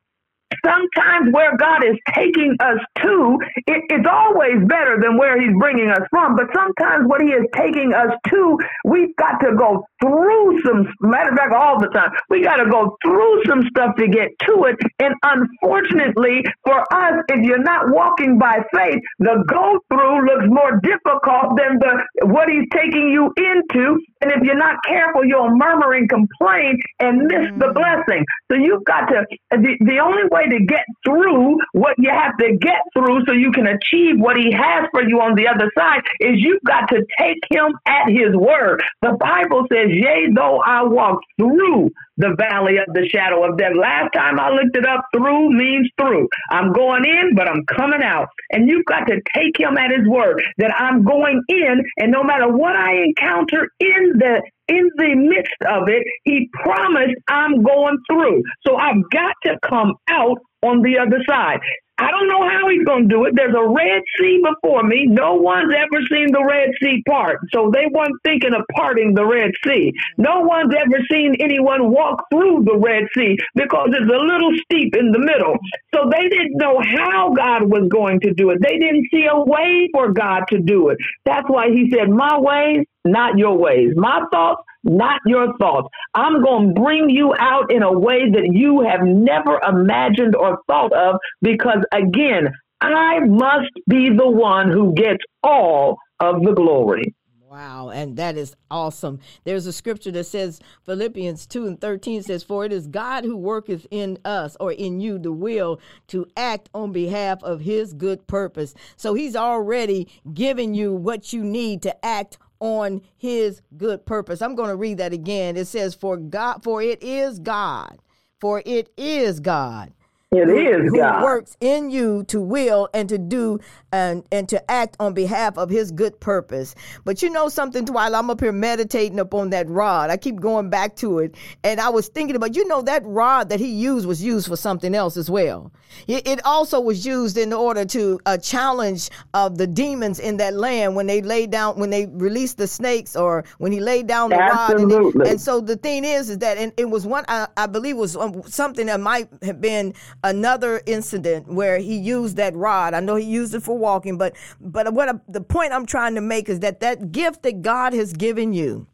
sometimes 0.64 1.32
where 1.32 1.56
God 1.56 1.84
is 1.84 1.96
taking 2.14 2.56
us 2.60 2.78
to, 3.02 3.38
it, 3.66 3.82
it's 3.90 4.06
always 4.10 4.64
better 4.66 4.98
than 5.00 5.18
where 5.18 5.40
He's 5.40 5.54
bringing 5.58 5.90
us 5.90 6.02
from. 6.10 6.36
But 6.36 6.46
sometimes 6.54 7.06
what 7.06 7.20
He 7.20 7.28
is 7.28 7.46
taking 7.54 7.92
us 7.92 8.10
to, 8.30 8.58
we've 8.84 9.14
got 9.16 9.38
to 9.40 9.54
go 9.56 9.84
through 10.00 10.62
some, 10.64 10.86
matter 11.00 11.30
of 11.30 11.36
fact, 11.36 11.52
all 11.52 11.78
the 11.78 11.88
time, 11.88 12.10
we 12.30 12.42
got 12.42 12.56
to 12.56 12.68
go 12.70 12.96
through 13.04 13.44
some 13.46 13.62
stuff 13.68 13.94
to 13.98 14.08
get 14.08 14.28
to 14.46 14.64
it. 14.64 14.76
And 14.98 15.14
unfortunately 15.22 16.44
for 16.64 16.80
us, 16.92 17.22
if 17.28 17.44
you're 17.44 17.62
not 17.62 17.90
walking 17.90 18.38
by 18.38 18.58
faith, 18.74 19.00
the 19.18 19.44
go 19.48 19.78
through 19.88 20.26
looks 20.26 20.46
more 20.48 20.80
difficult 20.82 21.56
than 21.56 21.78
the 21.78 22.26
what 22.26 22.48
He's 22.48 22.68
taking 22.72 23.10
you 23.10 23.32
into. 23.36 24.00
And 24.20 24.32
if 24.32 24.42
you're 24.42 24.56
not 24.56 24.76
careful, 24.86 25.24
you'll 25.24 25.56
murmur 25.56 25.92
and 25.92 26.08
complain 26.08 26.78
and 27.00 27.26
miss 27.26 27.48
the 27.58 27.66
mm. 27.66 27.74
blessing. 27.74 28.24
So 28.50 28.56
you've 28.56 28.84
got 28.84 29.06
to, 29.08 29.26
the, 29.50 29.76
the 29.80 29.98
only 29.98 30.24
way 30.30 30.48
to 30.48 30.53
get 30.60 30.84
through 31.04 31.58
what 31.72 31.94
you 31.98 32.10
have 32.10 32.36
to 32.38 32.56
get 32.56 32.82
through 32.92 33.24
so 33.26 33.32
you 33.32 33.52
can 33.52 33.66
achieve 33.66 34.18
what 34.18 34.36
he 34.36 34.52
has 34.52 34.86
for 34.90 35.06
you 35.06 35.20
on 35.20 35.34
the 35.34 35.48
other 35.48 35.70
side 35.76 36.02
is 36.20 36.36
you've 36.36 36.62
got 36.64 36.88
to 36.88 37.04
take 37.18 37.38
him 37.50 37.74
at 37.86 38.08
his 38.08 38.34
word. 38.34 38.82
The 39.02 39.16
Bible 39.18 39.66
says, 39.72 39.88
Yea, 39.90 40.28
though 40.34 40.60
I 40.60 40.82
walk 40.82 41.20
through 41.38 41.90
the 42.16 42.34
valley 42.38 42.78
of 42.78 42.92
the 42.94 43.08
shadow 43.08 43.44
of 43.48 43.58
death. 43.58 43.72
Last 43.76 44.12
time 44.12 44.38
I 44.38 44.50
looked 44.50 44.76
it 44.76 44.86
up, 44.86 45.04
through 45.14 45.50
means 45.50 45.88
through. 46.00 46.28
I'm 46.50 46.72
going 46.72 47.04
in, 47.04 47.34
but 47.34 47.48
I'm 47.48 47.64
coming 47.66 48.02
out. 48.02 48.28
And 48.50 48.68
you've 48.68 48.84
got 48.86 49.06
to 49.06 49.20
take 49.34 49.58
him 49.58 49.76
at 49.76 49.90
his 49.90 50.06
word 50.06 50.42
that 50.58 50.72
I'm 50.78 51.04
going 51.04 51.42
in, 51.48 51.82
and 51.98 52.12
no 52.12 52.22
matter 52.22 52.48
what 52.48 52.76
I 52.76 53.02
encounter 53.04 53.68
in 53.80 54.14
the 54.18 54.42
in 54.66 54.90
the 54.96 55.14
midst 55.14 55.52
of 55.68 55.88
it, 55.88 56.04
he 56.24 56.48
promised 56.62 57.16
I'm 57.28 57.62
going 57.62 57.98
through. 58.10 58.42
So 58.66 58.76
I've 58.76 59.02
got 59.10 59.34
to 59.44 59.58
come 59.62 59.94
out 60.08 60.38
on 60.62 60.80
the 60.80 60.98
other 60.98 61.22
side. 61.28 61.60
I 61.96 62.10
don't 62.10 62.26
know 62.26 62.42
how 62.42 62.68
he's 62.68 62.84
going 62.84 63.08
to 63.08 63.14
do 63.14 63.24
it. 63.24 63.36
There's 63.36 63.54
a 63.54 63.68
Red 63.68 64.02
Sea 64.18 64.42
before 64.42 64.82
me. 64.82 65.06
No 65.06 65.34
one's 65.34 65.72
ever 65.72 66.02
seen 66.10 66.32
the 66.32 66.44
Red 66.44 66.70
Sea 66.82 67.02
part. 67.08 67.38
So 67.52 67.70
they 67.72 67.86
weren't 67.92 68.20
thinking 68.24 68.52
of 68.52 68.62
parting 68.74 69.14
the 69.14 69.24
Red 69.24 69.52
Sea. 69.64 69.92
No 70.18 70.40
one's 70.40 70.74
ever 70.74 70.98
seen 71.10 71.36
anyone 71.38 71.92
walk 71.92 72.24
through 72.32 72.64
the 72.64 72.76
Red 72.76 73.04
Sea 73.16 73.36
because 73.54 73.90
it's 73.92 74.10
a 74.10 74.18
little 74.18 74.50
steep 74.64 74.96
in 74.96 75.12
the 75.12 75.20
middle. 75.20 75.54
So 75.94 76.10
they 76.10 76.28
didn't 76.28 76.56
know 76.56 76.80
how 76.82 77.32
God 77.32 77.70
was 77.70 77.88
going 77.88 78.18
to 78.20 78.34
do 78.34 78.50
it. 78.50 78.58
They 78.60 78.78
didn't 78.78 79.06
see 79.12 79.26
a 79.30 79.38
way 79.38 79.88
for 79.92 80.12
God 80.12 80.44
to 80.50 80.58
do 80.58 80.88
it. 80.88 80.98
That's 81.24 81.48
why 81.48 81.68
he 81.70 81.92
said, 81.94 82.10
My 82.10 82.40
ways, 82.40 82.86
not 83.04 83.38
your 83.38 83.56
ways. 83.56 83.92
My 83.94 84.22
thoughts, 84.32 84.62
not 84.84 85.20
your 85.26 85.56
thoughts. 85.58 85.88
I'm 86.14 86.42
going 86.42 86.74
to 86.74 86.80
bring 86.80 87.10
you 87.10 87.34
out 87.38 87.72
in 87.72 87.82
a 87.82 87.92
way 87.92 88.30
that 88.30 88.50
you 88.52 88.82
have 88.82 89.00
never 89.02 89.60
imagined 89.66 90.36
or 90.36 90.58
thought 90.66 90.92
of 90.92 91.16
because, 91.42 91.84
again, 91.92 92.52
I 92.80 93.20
must 93.20 93.70
be 93.88 94.10
the 94.10 94.28
one 94.28 94.70
who 94.70 94.94
gets 94.94 95.24
all 95.42 95.98
of 96.20 96.42
the 96.42 96.52
glory. 96.52 97.14
Wow, 97.54 97.90
and 97.90 98.16
that 98.16 98.36
is 98.36 98.56
awesome. 98.68 99.20
There's 99.44 99.66
a 99.66 99.72
scripture 99.72 100.10
that 100.10 100.24
says, 100.24 100.60
Philippians 100.86 101.46
2 101.46 101.66
and 101.66 101.80
13 101.80 102.24
says, 102.24 102.42
For 102.42 102.64
it 102.64 102.72
is 102.72 102.88
God 102.88 103.22
who 103.24 103.36
worketh 103.36 103.86
in 103.92 104.18
us 104.24 104.56
or 104.58 104.72
in 104.72 104.98
you 104.98 105.20
the 105.20 105.30
will 105.30 105.78
to 106.08 106.26
act 106.36 106.68
on 106.74 106.90
behalf 106.90 107.44
of 107.44 107.60
his 107.60 107.92
good 107.92 108.26
purpose. 108.26 108.74
So 108.96 109.14
he's 109.14 109.36
already 109.36 110.08
given 110.32 110.74
you 110.74 110.94
what 110.94 111.32
you 111.32 111.44
need 111.44 111.82
to 111.82 112.04
act 112.04 112.38
on 112.64 113.02
his 113.14 113.60
good 113.76 114.06
purpose. 114.06 114.40
I'm 114.40 114.54
going 114.54 114.70
to 114.70 114.76
read 114.76 114.96
that 114.96 115.12
again. 115.12 115.56
It 115.56 115.66
says, 115.66 115.94
For 115.94 116.16
God, 116.16 116.64
for 116.64 116.80
it 116.80 117.02
is 117.02 117.38
God, 117.38 117.98
for 118.40 118.62
it 118.64 118.90
is 118.96 119.38
God 119.38 119.92
It 120.34 120.48
is 120.48 120.90
who 120.90 120.96
God. 120.96 121.22
works 121.22 121.56
in 121.60 121.90
you 121.90 122.24
to 122.24 122.40
will 122.40 122.88
and 122.92 123.08
to 123.08 123.18
do 123.18 123.60
and 123.92 124.24
and 124.32 124.48
to 124.48 124.70
act 124.70 124.96
on 124.98 125.14
behalf 125.14 125.56
of 125.56 125.70
his 125.70 125.92
good 125.92 126.18
purpose. 126.20 126.74
But 127.04 127.22
you 127.22 127.30
know 127.30 127.48
something, 127.48 127.86
while 127.86 128.14
I'm 128.14 128.30
up 128.30 128.40
here 128.40 128.52
meditating 128.52 129.18
upon 129.18 129.50
that 129.50 129.68
rod, 129.68 130.10
I 130.10 130.16
keep 130.16 130.40
going 130.40 130.70
back 130.70 130.96
to 130.96 131.20
it, 131.20 131.36
and 131.62 131.80
I 131.80 131.90
was 131.90 132.08
thinking 132.08 132.36
about, 132.36 132.56
you 132.56 132.66
know, 132.66 132.82
that 132.82 133.02
rod 133.04 133.48
that 133.50 133.60
he 133.60 133.68
used 133.68 134.06
was 134.06 134.22
used 134.22 134.48
for 134.48 134.56
something 134.56 134.94
else 134.94 135.16
as 135.16 135.30
well. 135.30 135.72
It, 136.08 136.26
it 136.26 136.44
also 136.44 136.80
was 136.80 137.06
used 137.06 137.36
in 137.38 137.52
order 137.52 137.84
to 137.84 138.18
uh, 138.26 138.36
challenge 138.38 139.10
of 139.32 139.58
the 139.58 139.66
demons 139.66 140.18
in 140.18 140.38
that 140.38 140.54
land 140.54 140.96
when 140.96 141.06
they 141.06 141.22
laid 141.22 141.50
down, 141.50 141.78
when 141.78 141.90
they 141.90 142.06
released 142.06 142.58
the 142.58 142.66
snakes, 142.66 143.14
or 143.14 143.44
when 143.58 143.70
he 143.70 143.80
laid 143.80 144.06
down 144.06 144.30
the 144.30 144.36
rod. 144.36 144.70
And, 144.72 144.92
Absolutely. 144.92 145.30
and 145.30 145.40
so 145.40 145.60
the 145.60 145.76
thing 145.76 146.04
is, 146.04 146.30
is 146.30 146.38
that 146.38 146.58
and 146.58 146.72
it 146.76 146.90
was 146.90 147.06
one 147.06 147.24
I, 147.28 147.46
I 147.56 147.66
believe 147.66 147.96
was 147.96 148.16
um, 148.16 148.42
something 148.44 148.86
that 148.86 149.00
might 149.00 149.28
have 149.42 149.60
been 149.60 149.94
another 150.24 150.80
incident 150.86 151.46
where 151.46 151.78
he 151.78 151.96
used 151.96 152.36
that 152.38 152.56
rod. 152.56 152.94
I 152.94 153.00
know 153.00 153.14
he 153.14 153.26
used 153.26 153.54
it 153.54 153.62
for 153.62 153.78
walking, 153.78 154.18
but 154.18 154.34
but 154.60 154.92
what 154.92 155.20
the 155.28 155.40
point 155.40 155.72
I'm 155.72 155.86
trying 155.86 156.16
to 156.16 156.20
make 156.20 156.48
is 156.48 156.60
that 156.60 156.80
that 156.80 157.12
gift 157.12 157.42
that 157.42 157.62
God 157.62 157.92
has 157.92 158.12
given 158.12 158.52
you 158.52 158.88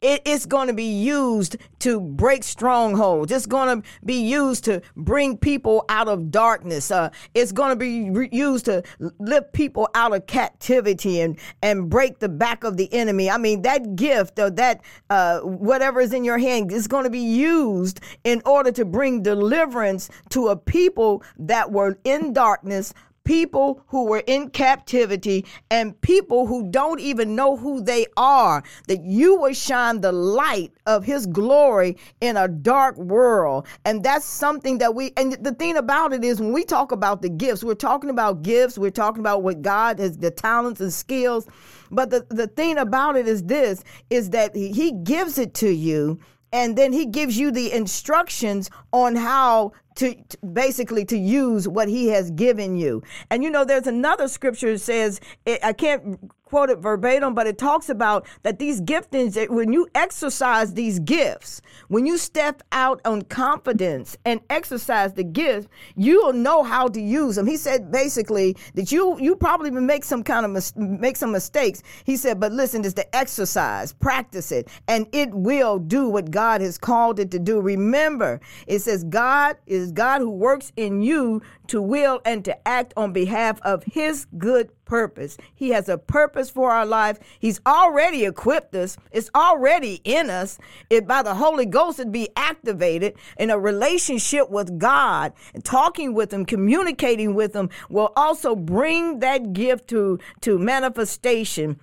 it, 0.00 0.22
it's 0.24 0.46
going 0.46 0.68
to 0.68 0.72
be 0.72 0.84
used 0.84 1.56
to 1.80 2.00
break 2.00 2.42
strongholds. 2.42 3.30
It's 3.30 3.46
going 3.46 3.82
to 3.82 3.88
be 4.04 4.20
used 4.20 4.64
to 4.64 4.80
bring 4.96 5.36
people 5.36 5.84
out 5.88 6.08
of 6.08 6.30
darkness. 6.30 6.90
Uh, 6.90 7.10
it's 7.34 7.52
going 7.52 7.70
to 7.70 7.76
be 7.76 8.10
re- 8.10 8.28
used 8.32 8.64
to 8.64 8.82
lift 9.18 9.52
people 9.52 9.88
out 9.94 10.14
of 10.14 10.26
captivity 10.26 11.20
and 11.20 11.38
and 11.62 11.90
break 11.90 12.18
the 12.18 12.28
back 12.28 12.64
of 12.64 12.76
the 12.76 12.92
enemy. 12.92 13.30
I 13.30 13.36
mean, 13.36 13.62
that 13.62 13.96
gift 13.96 14.38
or 14.38 14.50
that 14.50 14.82
uh, 15.10 15.40
whatever 15.40 16.00
is 16.00 16.12
in 16.12 16.24
your 16.24 16.38
hand 16.38 16.72
is 16.72 16.86
going 16.86 17.04
to 17.04 17.10
be 17.10 17.18
used 17.18 18.00
in 18.24 18.40
order 18.46 18.72
to 18.72 18.84
bring 18.84 19.22
deliverance 19.22 20.08
to 20.30 20.48
a 20.48 20.56
people 20.56 21.22
that 21.38 21.70
were 21.70 21.98
in 22.04 22.32
darkness 22.32 22.94
people 23.30 23.80
who 23.86 24.06
were 24.06 24.24
in 24.26 24.50
captivity 24.50 25.46
and 25.70 25.98
people 26.00 26.48
who 26.48 26.68
don't 26.68 26.98
even 26.98 27.36
know 27.36 27.56
who 27.56 27.80
they 27.80 28.04
are 28.16 28.60
that 28.88 29.04
you 29.04 29.36
will 29.36 29.52
shine 29.52 30.00
the 30.00 30.10
light 30.10 30.72
of 30.86 31.04
his 31.04 31.26
glory 31.26 31.96
in 32.20 32.36
a 32.36 32.48
dark 32.48 32.96
world. 32.96 33.68
And 33.84 34.02
that's 34.02 34.24
something 34.24 34.78
that 34.78 34.96
we 34.96 35.12
and 35.16 35.34
the 35.34 35.54
thing 35.54 35.76
about 35.76 36.12
it 36.12 36.24
is 36.24 36.40
when 36.40 36.52
we 36.52 36.64
talk 36.64 36.90
about 36.90 37.22
the 37.22 37.28
gifts 37.28 37.62
we're 37.62 37.74
talking 37.74 38.10
about 38.10 38.42
gifts 38.42 38.76
we're 38.76 38.90
talking 38.90 39.20
about 39.20 39.44
what 39.44 39.62
god 39.62 40.00
has 40.00 40.18
the 40.18 40.32
talents 40.32 40.80
and 40.80 40.92
skills. 40.92 41.46
But 41.92 42.10
the, 42.10 42.26
the 42.30 42.48
thing 42.48 42.78
about 42.78 43.14
it 43.14 43.28
is 43.28 43.44
this 43.44 43.84
is 44.10 44.30
that 44.30 44.56
he 44.56 44.72
he 44.72 44.90
gives 44.90 45.38
it 45.38 45.54
to 45.54 45.70
you 45.70 46.18
and 46.52 46.76
then 46.76 46.92
he 46.92 47.06
gives 47.06 47.38
you 47.38 47.50
the 47.50 47.72
instructions 47.72 48.70
on 48.92 49.16
how 49.16 49.72
to, 49.96 50.14
to 50.14 50.38
basically 50.38 51.04
to 51.04 51.16
use 51.16 51.68
what 51.68 51.88
he 51.88 52.08
has 52.08 52.30
given 52.30 52.76
you. 52.76 53.02
And 53.30 53.42
you 53.44 53.50
know 53.50 53.64
there's 53.64 53.86
another 53.86 54.28
scripture 54.28 54.72
that 54.72 54.78
says 54.78 55.20
i 55.62 55.72
can't 55.72 56.30
quote 56.50 56.68
it 56.68 56.78
verbatim 56.78 57.34
but 57.34 57.46
it 57.46 57.56
talks 57.56 57.88
about 57.88 58.26
that 58.42 58.58
these 58.58 58.80
giftings 58.80 59.34
that 59.34 59.50
when 59.50 59.72
you 59.72 59.86
exercise 59.94 60.74
these 60.74 60.98
gifts 60.98 61.62
when 61.86 62.04
you 62.04 62.18
step 62.18 62.62
out 62.72 63.00
on 63.04 63.22
confidence 63.22 64.16
and 64.24 64.40
exercise 64.50 65.12
the 65.12 65.22
gifts 65.22 65.68
you'll 65.94 66.32
know 66.32 66.62
how 66.62 66.88
to 66.88 67.00
use 67.00 67.36
them. 67.36 67.46
He 67.46 67.56
said 67.56 67.90
basically 67.90 68.56
that 68.74 68.90
you 68.90 69.18
you 69.20 69.36
probably 69.36 69.70
make 69.70 70.04
some 70.04 70.22
kind 70.22 70.44
of 70.44 70.50
mis- 70.50 70.74
make 70.76 71.16
some 71.16 71.32
mistakes. 71.32 71.82
He 72.04 72.16
said 72.16 72.40
but 72.40 72.52
listen 72.52 72.84
it's 72.84 72.94
the 72.94 73.14
exercise 73.14 73.92
practice 73.92 74.50
it 74.52 74.68
and 74.88 75.06
it 75.12 75.32
will 75.32 75.78
do 75.78 76.08
what 76.08 76.30
god 76.30 76.60
has 76.60 76.78
called 76.78 77.18
it 77.20 77.30
to 77.30 77.38
do. 77.38 77.60
Remember 77.60 78.40
it 78.66 78.80
says 78.80 79.04
god 79.04 79.56
is 79.66 79.92
god 79.92 80.20
who 80.20 80.30
works 80.30 80.72
in 80.76 81.00
you 81.02 81.42
to 81.68 81.80
will 81.80 82.20
and 82.24 82.44
to 82.44 82.68
act 82.68 82.92
on 82.96 83.12
behalf 83.12 83.60
of 83.62 83.84
his 83.84 84.26
good 84.38 84.70
purpose. 84.90 85.36
He 85.54 85.68
has 85.70 85.88
a 85.88 85.96
purpose 85.96 86.50
for 86.50 86.72
our 86.72 86.84
life. 86.84 87.18
He's 87.38 87.60
already 87.64 88.24
equipped 88.24 88.74
us. 88.74 88.96
It's 89.12 89.30
already 89.36 90.00
in 90.02 90.28
us. 90.28 90.58
It 90.90 91.06
by 91.06 91.22
the 91.22 91.34
Holy 91.36 91.64
Ghost 91.64 92.00
it 92.00 92.10
be 92.10 92.28
activated 92.34 93.14
in 93.38 93.50
a 93.50 93.58
relationship 93.58 94.50
with 94.50 94.78
God, 94.78 95.32
and 95.54 95.64
talking 95.64 96.12
with 96.12 96.32
him, 96.32 96.44
communicating 96.44 97.34
with 97.34 97.54
him 97.54 97.70
will 97.88 98.12
also 98.16 98.56
bring 98.56 99.20
that 99.20 99.52
gift 99.52 99.88
to 99.90 100.18
to 100.40 100.58
manifestation 100.58 101.78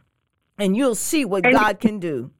and 0.60 0.76
you'll 0.76 0.96
see 0.96 1.24
what 1.24 1.46
And- 1.46 1.56
God 1.56 1.80
can 1.80 2.00
do. 2.00 2.32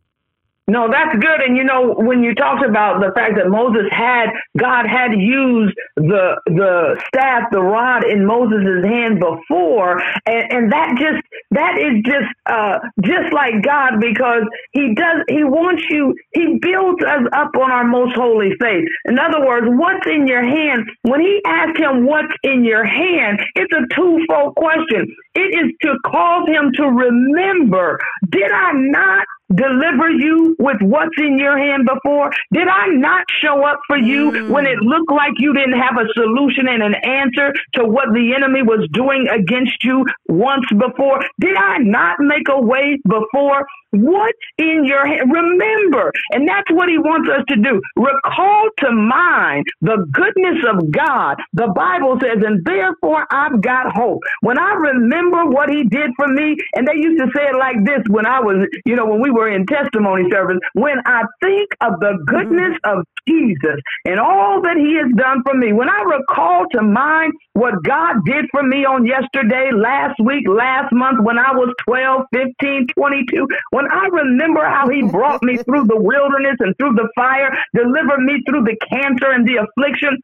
No, 0.70 0.90
that's 0.92 1.16
good. 1.18 1.40
And 1.48 1.56
you 1.56 1.64
know, 1.64 1.96
when 1.96 2.24
you 2.24 2.36
talked 2.36 2.66
about 2.66 3.00
the 3.00 3.14
fact 3.16 3.36
that 3.38 3.48
Moses 3.48 3.88
had 3.90 4.28
God 4.58 4.86
had 4.86 5.14
used 5.16 5.74
the 5.96 6.42
the 6.46 7.02
staff, 7.08 7.44
the 7.54 7.62
rod 7.62 8.04
in 8.04 8.26
Moses' 8.26 8.84
hand 8.84 9.18
before, 9.22 10.02
and, 10.26 10.52
and 10.52 10.72
that 10.74 10.98
just 11.00 11.24
that 11.52 11.80
is 11.80 12.04
just 12.04 12.28
uh 12.48 12.80
just 13.02 13.32
like 13.32 13.64
God 13.64 14.02
because 14.02 14.44
he 14.74 14.94
does 14.94 15.24
he 15.30 15.46
wants 15.46 15.84
you 15.90 16.14
he 16.34 16.60
builds 16.62 17.02
us 17.02 17.24
up 17.32 17.56
on 17.56 17.72
our 17.72 17.86
most 17.86 18.18
holy 18.18 18.52
faith. 18.60 18.84
In 19.06 19.18
other 19.20 19.46
words, 19.48 19.68
what's 19.70 20.06
in 20.06 20.28
your 20.28 20.44
hand? 20.44 20.84
When 21.04 21.22
he 21.22 21.40
asked 21.46 21.78
him 21.80 22.06
what's 22.06 22.34
in 22.44 22.66
your 22.66 22.84
hand, 22.84 23.40
it's 23.56 23.72
a 23.72 23.88
twofold 23.96 24.56
question. 24.58 25.16
It 25.36 25.56
is 25.56 25.72
to 25.84 25.96
cause 26.06 26.50
him 26.50 26.72
to 26.76 26.84
remember, 26.88 28.00
did 28.30 28.52
I 28.52 28.72
not 28.74 29.26
deliver 29.54 30.10
you 30.10 30.56
with 30.60 30.78
what's 30.82 31.18
in 31.18 31.40
your 31.40 31.58
hand 31.58 31.88
before? 31.88 32.32
Did 32.54 32.68
I 32.68 32.88
not 32.88 33.26
show 33.42 33.66
up 33.66 33.80
for 33.88 33.98
you 33.98 34.32
hmm. 34.32 34.52
when 34.52 34.66
it 34.66 34.80
looked 34.80 35.12
like 35.12 35.34
you 35.38 35.54
didn't 35.54 35.80
have 35.80 35.98
a 35.98 36.08
solution 36.14 36.68
and 36.68 36.84
an 36.84 36.96
answer 36.96 37.54
to 37.74 37.86
what 37.86 38.14
the 38.14 38.34
enemy 38.36 38.62
was 38.62 38.88
doing 38.92 39.28
against 39.30 39.84
you 39.84 40.06
once 40.28 40.66
before? 40.78 41.22
Did 41.40 41.56
I 41.56 41.78
not 41.80 42.20
make 42.20 42.50
a 42.50 42.60
way 42.60 43.00
before? 43.08 43.66
What's 44.02 44.38
in 44.58 44.86
your 44.86 45.06
hand? 45.06 45.32
Remember, 45.32 46.12
and 46.32 46.48
that's 46.48 46.70
what 46.72 46.90
he 46.90 46.98
wants 46.98 47.30
us 47.30 47.44
to 47.50 47.56
do. 47.56 47.82
Recall 47.96 48.70
to 48.80 48.92
mind 48.92 49.66
the 49.82 50.06
goodness 50.12 50.64
of 50.70 50.92
God. 50.92 51.38
The 51.54 51.68
Bible 51.76 52.18
says, 52.22 52.44
and 52.46 52.64
therefore 52.66 53.26
I've 53.32 53.62
got 53.62 53.96
hope. 53.96 54.22
When 54.42 54.60
I 54.60 54.74
remember 54.74 55.46
what 55.46 55.70
he 55.70 55.84
did 55.84 56.12
for 56.16 56.28
me, 56.28 56.58
and 56.76 56.88
they 56.88 56.96
used 56.96 57.20
to 57.20 57.28
say 57.36 57.44
it 57.50 57.58
like 57.58 57.84
this 57.86 58.04
when 58.10 58.26
I 58.26 58.40
was, 58.40 58.68
you 58.86 58.96
know, 58.96 59.06
when 59.06 59.22
we 59.22 59.32
were 59.32 59.50
in 59.50 59.66
testimony 59.66 60.30
service, 60.32 60.58
when 60.74 60.98
I 61.06 61.24
think 61.42 61.70
of 61.82 62.00
the 62.00 62.14
mm-hmm. 62.14 62.26
goodness 62.26 62.78
of 62.84 63.04
Jesus 63.28 63.80
and 64.06 64.20
all 64.20 64.62
that 64.62 64.78
he 64.78 64.96
has 64.96 65.12
done 65.16 65.44
for 65.44 65.54
me, 65.54 65.74
when 65.74 65.90
I 65.90 66.02
recall 66.02 66.66
to 66.74 66.82
mind 66.82 67.34
what 67.54 67.84
God 67.84 68.18
did 68.26 68.46
for 68.52 68.64
me 68.64 68.86
on 68.86 69.06
yesterday, 69.06 69.72
last 69.74 70.20
week, 70.24 70.48
last 70.48 70.94
month, 70.94 71.20
when 71.24 71.38
I 71.38 71.52
was 71.52 71.74
12, 71.88 72.22
15, 72.34 72.88
22, 72.96 73.48
when 73.72 73.87
I 73.92 74.08
remember 74.08 74.66
how 74.66 74.90
he 74.90 75.04
brought 75.04 75.44
me 75.44 75.58
through 75.58 75.86
the 75.86 75.98
wilderness 76.00 76.58
and 76.60 76.76
through 76.78 76.94
the 76.94 77.10
fire, 77.16 77.52
delivered 77.76 78.20
me 78.20 78.42
through 78.48 78.64
the 78.64 78.78
cancer 78.92 79.32
and 79.32 79.48
the 79.48 79.58
affliction, 79.58 80.18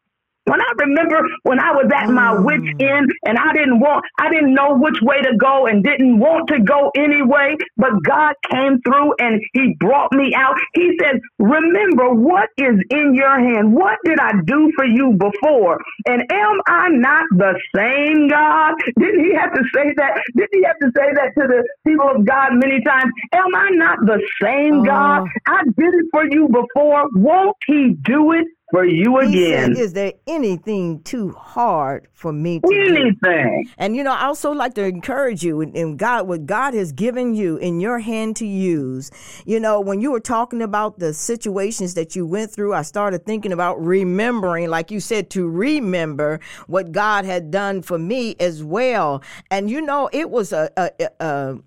when 0.45 0.59
I 0.59 0.71
remember 0.77 1.21
when 1.43 1.59
I 1.59 1.71
was 1.71 1.89
at 1.95 2.09
my 2.09 2.37
wit's 2.39 2.63
mm. 2.63 2.81
end 2.81 3.11
and 3.25 3.37
I 3.37 3.53
didn't 3.53 3.79
want, 3.79 4.05
I 4.19 4.29
didn't 4.29 4.53
know 4.53 4.75
which 4.75 4.99
way 5.01 5.21
to 5.21 5.37
go 5.37 5.67
and 5.67 5.83
didn't 5.83 6.19
want 6.19 6.47
to 6.49 6.59
go 6.59 6.91
anyway, 6.95 7.55
but 7.77 7.91
God 8.03 8.35
came 8.51 8.81
through 8.81 9.15
and 9.19 9.41
he 9.53 9.75
brought 9.79 10.11
me 10.13 10.33
out. 10.35 10.55
He 10.73 10.97
said, 11.01 11.21
remember 11.39 12.13
what 12.13 12.49
is 12.57 12.75
in 12.89 13.15
your 13.15 13.39
hand. 13.39 13.73
What 13.73 13.99
did 14.03 14.19
I 14.19 14.33
do 14.45 14.71
for 14.75 14.85
you 14.85 15.13
before? 15.13 15.79
And 16.07 16.23
am 16.31 16.61
I 16.67 16.89
not 16.89 17.25
the 17.31 17.59
same 17.75 18.27
God? 18.27 18.73
Didn't 18.99 19.23
he 19.23 19.33
have 19.35 19.53
to 19.53 19.63
say 19.73 19.93
that? 19.97 20.21
Didn't 20.35 20.53
he 20.53 20.63
have 20.63 20.79
to 20.79 20.91
say 20.95 21.13
that 21.13 21.31
to 21.39 21.47
the 21.47 21.67
people 21.87 22.09
of 22.09 22.25
God 22.25 22.49
many 22.53 22.81
times? 22.83 23.11
Am 23.33 23.55
I 23.55 23.69
not 23.71 23.99
the 24.01 24.21
same 24.41 24.81
oh. 24.81 24.83
God? 24.83 25.27
I 25.47 25.63
did 25.77 25.93
it 25.93 26.05
for 26.11 26.25
you 26.29 26.47
before. 26.49 27.07
Won't 27.13 27.57
he 27.65 27.95
do 28.03 28.33
it 28.33 28.47
for 28.73 28.85
you 28.85 29.19
He 29.19 29.45
again. 29.45 29.75
said, 29.75 29.83
Is 29.83 29.93
there 29.93 30.13
anything 30.25 31.03
too 31.03 31.31
hard 31.33 32.07
for 32.11 32.33
me 32.33 32.59
to 32.59 32.67
do? 32.67 32.95
Anything. 32.95 33.69
And 33.77 33.95
you 33.95 34.03
know, 34.03 34.11
I 34.11 34.25
also 34.25 34.51
like 34.51 34.73
to 34.73 34.83
encourage 34.83 35.43
you 35.43 35.61
in, 35.61 35.73
in 35.73 35.95
God, 35.95 36.27
what 36.27 36.47
God 36.47 36.73
has 36.73 36.91
given 36.91 37.35
you 37.35 37.57
in 37.57 37.79
your 37.79 37.99
hand 37.99 38.35
to 38.37 38.47
use. 38.47 39.11
You 39.45 39.59
know, 39.59 39.79
when 39.79 40.01
you 40.01 40.11
were 40.11 40.19
talking 40.19 40.63
about 40.63 40.97
the 40.97 41.13
situations 41.13 41.93
that 41.93 42.15
you 42.15 42.25
went 42.25 42.51
through, 42.51 42.73
I 42.73 42.81
started 42.81 43.27
thinking 43.27 43.51
about 43.51 43.79
remembering, 43.79 44.67
like 44.71 44.89
you 44.89 44.99
said, 44.99 45.29
to 45.31 45.47
remember 45.47 46.39
what 46.65 46.91
God 46.91 47.25
had 47.25 47.51
done 47.51 47.83
for 47.83 47.99
me 47.99 48.35
as 48.39 48.63
well. 48.63 49.21
And 49.51 49.69
you 49.69 49.81
know, 49.81 50.09
it 50.11 50.31
was 50.31 50.51
a, 50.51 50.71
a, 50.75 50.89
a, 50.99 51.09
a 51.19 51.59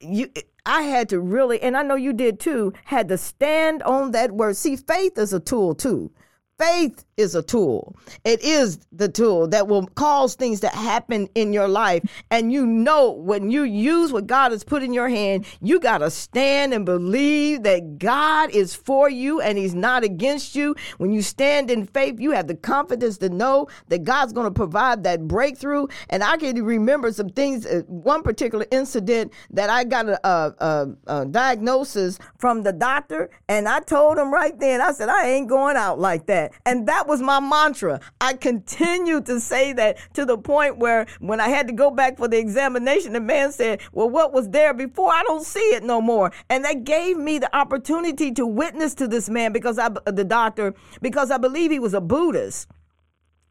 you. 0.00 0.28
I 0.66 0.82
had 0.82 1.08
to 1.10 1.20
really, 1.20 1.62
and 1.62 1.76
I 1.76 1.82
know 1.82 1.94
you 1.94 2.12
did 2.12 2.40
too, 2.40 2.74
had 2.84 3.08
to 3.08 3.16
stand 3.16 3.82
on 3.84 4.10
that 4.10 4.32
word. 4.32 4.56
See, 4.56 4.74
faith 4.76 5.16
is 5.16 5.32
a 5.32 5.40
tool 5.40 5.74
too. 5.76 6.10
Faith 6.58 7.04
is 7.16 7.34
a 7.34 7.42
tool. 7.42 7.96
It 8.24 8.42
is 8.42 8.78
the 8.92 9.08
tool 9.08 9.48
that 9.48 9.68
will 9.68 9.86
cause 9.86 10.34
things 10.34 10.60
to 10.60 10.68
happen 10.68 11.28
in 11.34 11.52
your 11.52 11.68
life. 11.68 12.02
And 12.30 12.52
you 12.52 12.64
know, 12.64 13.10
when 13.10 13.50
you 13.50 13.64
use 13.64 14.12
what 14.12 14.26
God 14.26 14.52
has 14.52 14.64
put 14.64 14.82
in 14.82 14.92
your 14.92 15.08
hand, 15.08 15.46
you 15.60 15.78
got 15.80 15.98
to 15.98 16.10
stand 16.10 16.72
and 16.72 16.84
believe 16.84 17.64
that 17.64 17.98
God 17.98 18.50
is 18.50 18.74
for 18.74 19.10
you 19.10 19.40
and 19.40 19.58
He's 19.58 19.74
not 19.74 20.04
against 20.04 20.54
you. 20.54 20.74
When 20.98 21.12
you 21.12 21.22
stand 21.22 21.70
in 21.70 21.86
faith, 21.86 22.20
you 22.20 22.30
have 22.32 22.46
the 22.46 22.54
confidence 22.54 23.18
to 23.18 23.28
know 23.28 23.68
that 23.88 24.04
God's 24.04 24.32
going 24.32 24.46
to 24.46 24.54
provide 24.54 25.04
that 25.04 25.26
breakthrough. 25.26 25.86
And 26.08 26.22
I 26.22 26.36
can 26.36 26.64
remember 26.64 27.12
some 27.12 27.28
things, 27.28 27.66
uh, 27.66 27.82
one 27.86 28.22
particular 28.22 28.66
incident 28.70 29.32
that 29.50 29.70
I 29.70 29.84
got 29.84 30.08
a, 30.08 30.26
a, 30.26 30.54
a, 30.58 30.88
a 31.06 31.26
diagnosis 31.26 32.18
from 32.38 32.62
the 32.62 32.72
doctor. 32.72 33.30
And 33.48 33.68
I 33.68 33.80
told 33.80 34.18
him 34.18 34.32
right 34.32 34.58
then, 34.58 34.80
I 34.80 34.92
said, 34.92 35.08
I 35.08 35.28
ain't 35.28 35.48
going 35.48 35.76
out 35.76 35.98
like 35.98 36.26
that. 36.26 36.47
And 36.64 36.88
that 36.88 37.06
was 37.06 37.20
my 37.20 37.40
mantra. 37.40 38.00
I 38.20 38.34
continued 38.34 39.26
to 39.26 39.40
say 39.40 39.72
that 39.74 39.98
to 40.14 40.24
the 40.24 40.38
point 40.38 40.78
where 40.78 41.06
when 41.20 41.40
I 41.40 41.48
had 41.48 41.66
to 41.68 41.72
go 41.72 41.90
back 41.90 42.16
for 42.16 42.28
the 42.28 42.38
examination, 42.38 43.12
the 43.12 43.20
man 43.20 43.52
said, 43.52 43.80
Well, 43.92 44.08
what 44.08 44.32
was 44.32 44.48
there 44.50 44.74
before? 44.74 45.12
I 45.12 45.22
don't 45.24 45.44
see 45.44 45.60
it 45.60 45.82
no 45.82 46.00
more. 46.00 46.32
And 46.48 46.64
that 46.64 46.84
gave 46.84 47.16
me 47.16 47.38
the 47.38 47.54
opportunity 47.56 48.32
to 48.32 48.46
witness 48.46 48.94
to 48.96 49.08
this 49.08 49.28
man 49.28 49.52
because 49.52 49.78
I, 49.78 49.88
the 50.06 50.24
doctor, 50.24 50.74
because 51.02 51.30
I 51.30 51.38
believe 51.38 51.70
he 51.70 51.78
was 51.78 51.94
a 51.94 52.00
Buddhist. 52.00 52.68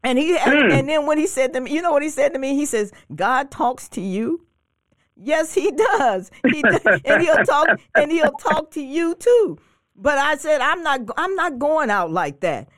And 0.04 0.18
he 0.18 0.36
and, 0.36 0.52
hmm. 0.52 0.70
and 0.70 0.88
then 0.88 1.06
when 1.06 1.18
he 1.18 1.26
said 1.26 1.52
to 1.54 1.60
me, 1.60 1.72
you 1.72 1.82
know 1.82 1.92
what 1.92 2.02
he 2.02 2.08
said 2.08 2.32
to 2.34 2.38
me? 2.38 2.54
He 2.54 2.66
says, 2.66 2.92
God 3.14 3.50
talks 3.50 3.88
to 3.90 4.00
you. 4.00 4.46
Yes, 5.16 5.52
he 5.52 5.72
does. 5.72 6.30
He 6.52 6.62
does. 6.62 7.00
and 7.04 7.22
he'll 7.22 7.44
talk 7.44 7.68
and 7.94 8.12
he'll 8.12 8.32
talk 8.32 8.70
to 8.72 8.80
you 8.80 9.16
too. 9.16 9.58
But 9.96 10.18
I 10.18 10.36
said, 10.36 10.60
I'm 10.60 10.82
not 10.82 11.00
I'm 11.16 11.34
not 11.34 11.58
going 11.58 11.90
out 11.90 12.12
like 12.12 12.40
that. 12.40 12.68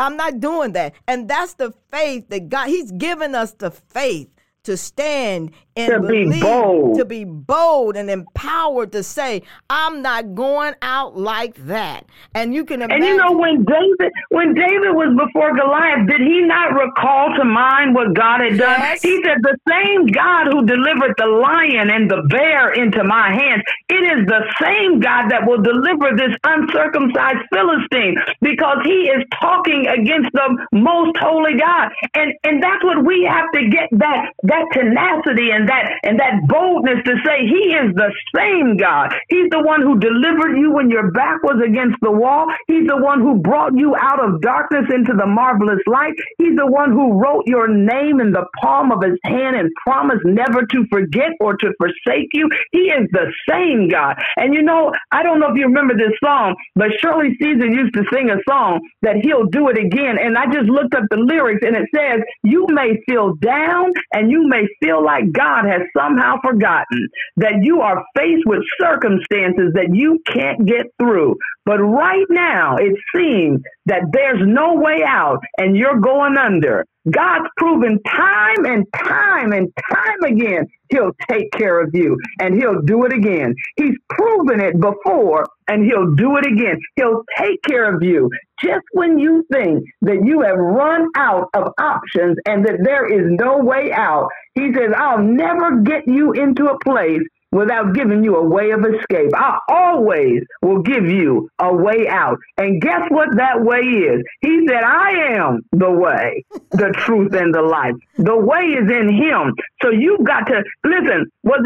I'm 0.00 0.16
not 0.16 0.40
doing 0.40 0.72
that. 0.72 0.94
And 1.06 1.28
that's 1.28 1.54
the 1.54 1.72
faith 1.92 2.28
that 2.30 2.48
God 2.48 2.68
He's 2.68 2.90
given 2.90 3.34
us 3.34 3.52
the 3.52 3.70
faith 3.70 4.28
to 4.64 4.76
stand 4.76 5.52
and 5.76 5.92
To 5.92 6.00
be 6.00 6.40
bold. 6.40 6.98
to 6.98 7.04
be 7.04 7.24
bold 7.24 7.96
and 7.96 8.10
empowered 8.10 8.92
to 8.92 9.02
say, 9.02 9.42
I'm 9.68 10.02
not 10.02 10.34
going 10.34 10.74
out 10.82 11.16
like 11.16 11.54
that. 11.66 12.06
And 12.34 12.54
you 12.54 12.64
can 12.64 12.82
imagine 12.82 13.02
And 13.02 13.08
you 13.10 13.16
know 13.16 13.32
when 13.32 13.64
David 13.64 14.12
when 14.30 14.54
David 14.54 14.92
was 14.94 15.14
before 15.16 15.54
Goliath, 15.56 16.08
did 16.08 16.20
he 16.20 16.42
not 16.42 16.72
recall 16.74 17.34
to 17.36 17.44
mind 17.44 17.94
what 17.94 18.14
God 18.14 18.40
had 18.40 18.58
done? 18.58 18.80
Yes. 18.80 19.02
He 19.02 19.22
said, 19.24 19.38
"The 19.42 19.56
same 19.68 20.06
God 20.06 20.46
who 20.50 20.66
delivered 20.66 21.14
the 21.18 21.26
lion 21.26 21.90
and 21.90 22.10
the 22.10 22.22
bear 22.28 22.72
into 22.72 23.04
my 23.04 23.32
hands, 23.32 23.62
it 23.88 24.02
is 24.18 24.26
the 24.26 24.42
same 24.60 25.00
God 25.00 25.30
that 25.30 25.46
will 25.46 25.62
deliver 25.62 26.16
this 26.16 26.34
uncircumcised 26.44 27.44
Philistine, 27.52 28.16
because 28.40 28.78
he 28.84 29.08
is 29.14 29.24
talking 29.40 29.86
against 29.86 30.30
the 30.32 30.66
most 30.72 31.16
holy 31.18 31.56
God." 31.56 31.90
And 32.14 32.32
and 32.44 32.62
that's 32.62 32.82
what 32.84 33.04
we 33.04 33.24
have 33.24 33.50
to 33.54 33.68
get 33.68 33.88
that 33.92 34.32
that 34.44 34.64
tenacity 34.72 35.50
and 35.50 35.59
that 35.68 36.00
and 36.02 36.18
that 36.18 36.46
boldness 36.48 37.02
to 37.04 37.14
say 37.24 37.46
he 37.46 37.74
is 37.74 37.94
the 37.94 38.12
same 38.36 38.76
God. 38.76 39.14
He's 39.28 39.50
the 39.50 39.62
one 39.62 39.82
who 39.82 39.98
delivered 39.98 40.56
you 40.56 40.72
when 40.72 40.90
your 40.90 41.10
back 41.12 41.42
was 41.42 41.60
against 41.64 41.96
the 42.02 42.10
wall. 42.12 42.46
He's 42.66 42.86
the 42.86 42.96
one 42.96 43.20
who 43.20 43.40
brought 43.40 43.76
you 43.76 43.94
out 43.96 44.22
of 44.22 44.40
darkness 44.40 44.86
into 44.92 45.12
the 45.14 45.26
marvelous 45.26 45.80
light. 45.86 46.14
He's 46.38 46.56
the 46.56 46.66
one 46.66 46.92
who 46.92 47.18
wrote 47.20 47.44
your 47.46 47.68
name 47.68 48.20
in 48.20 48.32
the 48.32 48.46
palm 48.60 48.92
of 48.92 49.02
his 49.02 49.18
hand 49.24 49.56
and 49.56 49.70
promised 49.86 50.24
never 50.24 50.66
to 50.66 50.86
forget 50.90 51.32
or 51.40 51.56
to 51.56 51.72
forsake 51.78 52.30
you. 52.32 52.48
He 52.72 52.90
is 52.90 53.08
the 53.12 53.32
same 53.48 53.88
God. 53.88 54.16
And 54.36 54.54
you 54.54 54.62
know, 54.62 54.92
I 55.10 55.22
don't 55.22 55.40
know 55.40 55.50
if 55.50 55.56
you 55.56 55.66
remember 55.66 55.94
this 55.94 56.16
song, 56.22 56.54
but 56.74 56.88
Shirley 57.00 57.36
Caesar 57.40 57.66
used 57.66 57.94
to 57.94 58.04
sing 58.12 58.30
a 58.30 58.38
song 58.48 58.80
that 59.02 59.16
he'll 59.22 59.46
do 59.46 59.68
it 59.68 59.78
again. 59.78 60.16
And 60.20 60.36
I 60.36 60.46
just 60.46 60.68
looked 60.68 60.94
up 60.94 61.04
the 61.10 61.16
lyrics 61.16 61.62
and 61.66 61.76
it 61.76 61.88
says, 61.94 62.20
You 62.42 62.66
may 62.70 63.00
feel 63.08 63.34
down 63.36 63.92
and 64.12 64.30
you 64.30 64.46
may 64.48 64.66
feel 64.82 65.04
like 65.04 65.32
God 65.32 65.49
has 65.64 65.82
somehow 65.96 66.36
forgotten 66.42 67.08
that 67.36 67.60
you 67.62 67.80
are 67.80 68.04
faced 68.16 68.44
with 68.46 68.60
circumstances 68.80 69.72
that 69.74 69.90
you 69.92 70.18
can't 70.26 70.66
get 70.66 70.86
through. 70.98 71.36
But 71.64 71.78
right 71.78 72.26
now, 72.30 72.76
it 72.76 72.96
seems 73.14 73.60
that 73.86 74.02
there's 74.12 74.40
no 74.44 74.74
way 74.74 75.02
out 75.06 75.40
and 75.58 75.76
you're 75.76 76.00
going 76.00 76.36
under. 76.36 76.84
God's 77.08 77.48
proven 77.56 77.98
time 78.02 78.66
and 78.66 78.84
time 78.94 79.52
and 79.52 79.72
time 79.90 80.22
again, 80.24 80.66
He'll 80.90 81.12
take 81.30 81.50
care 81.52 81.80
of 81.80 81.90
you 81.94 82.18
and 82.40 82.54
He'll 82.60 82.82
do 82.82 83.04
it 83.04 83.12
again. 83.12 83.54
He's 83.76 83.94
proven 84.10 84.60
it 84.60 84.78
before 84.80 85.46
and 85.68 85.84
He'll 85.84 86.14
do 86.14 86.36
it 86.36 86.46
again. 86.46 86.78
He'll 86.96 87.22
take 87.38 87.62
care 87.62 87.94
of 87.94 88.02
you 88.02 88.28
just 88.62 88.84
when 88.92 89.18
you 89.18 89.44
think 89.52 89.84
that 90.02 90.22
you 90.24 90.42
have 90.42 90.56
run 90.56 91.08
out 91.16 91.48
of 91.54 91.72
options 91.78 92.36
and 92.46 92.64
that 92.66 92.78
there 92.84 93.06
is 93.06 93.26
no 93.40 93.58
way 93.58 93.92
out. 93.92 94.28
He 94.54 94.72
says, 94.74 94.92
I'll 94.96 95.22
never 95.22 95.80
get 95.80 96.06
you 96.06 96.32
into 96.32 96.66
a 96.66 96.78
place 96.84 97.22
without 97.52 97.94
giving 97.94 98.22
you 98.24 98.36
a 98.36 98.46
way 98.46 98.70
of 98.70 98.80
escape. 98.80 99.30
I 99.34 99.58
always 99.68 100.42
will 100.62 100.82
give 100.82 101.06
you 101.06 101.50
a 101.58 101.74
way 101.74 102.08
out. 102.08 102.38
And 102.56 102.80
guess 102.80 103.02
what 103.10 103.36
that 103.36 103.62
way 103.62 103.80
is? 103.80 104.22
He 104.40 104.66
said, 104.68 104.82
I 104.82 105.34
am 105.36 105.60
the 105.72 105.90
way, 105.90 106.44
the 106.70 106.92
truth, 106.96 107.34
and 107.34 107.54
the 107.54 107.62
life. 107.62 107.94
The 108.16 108.36
way 108.36 108.62
is 108.62 108.90
in 108.90 109.08
him. 109.08 109.54
So 109.82 109.90
you've 109.90 110.24
got 110.24 110.46
to 110.46 110.62
listen, 110.84 111.30
was 111.42 111.62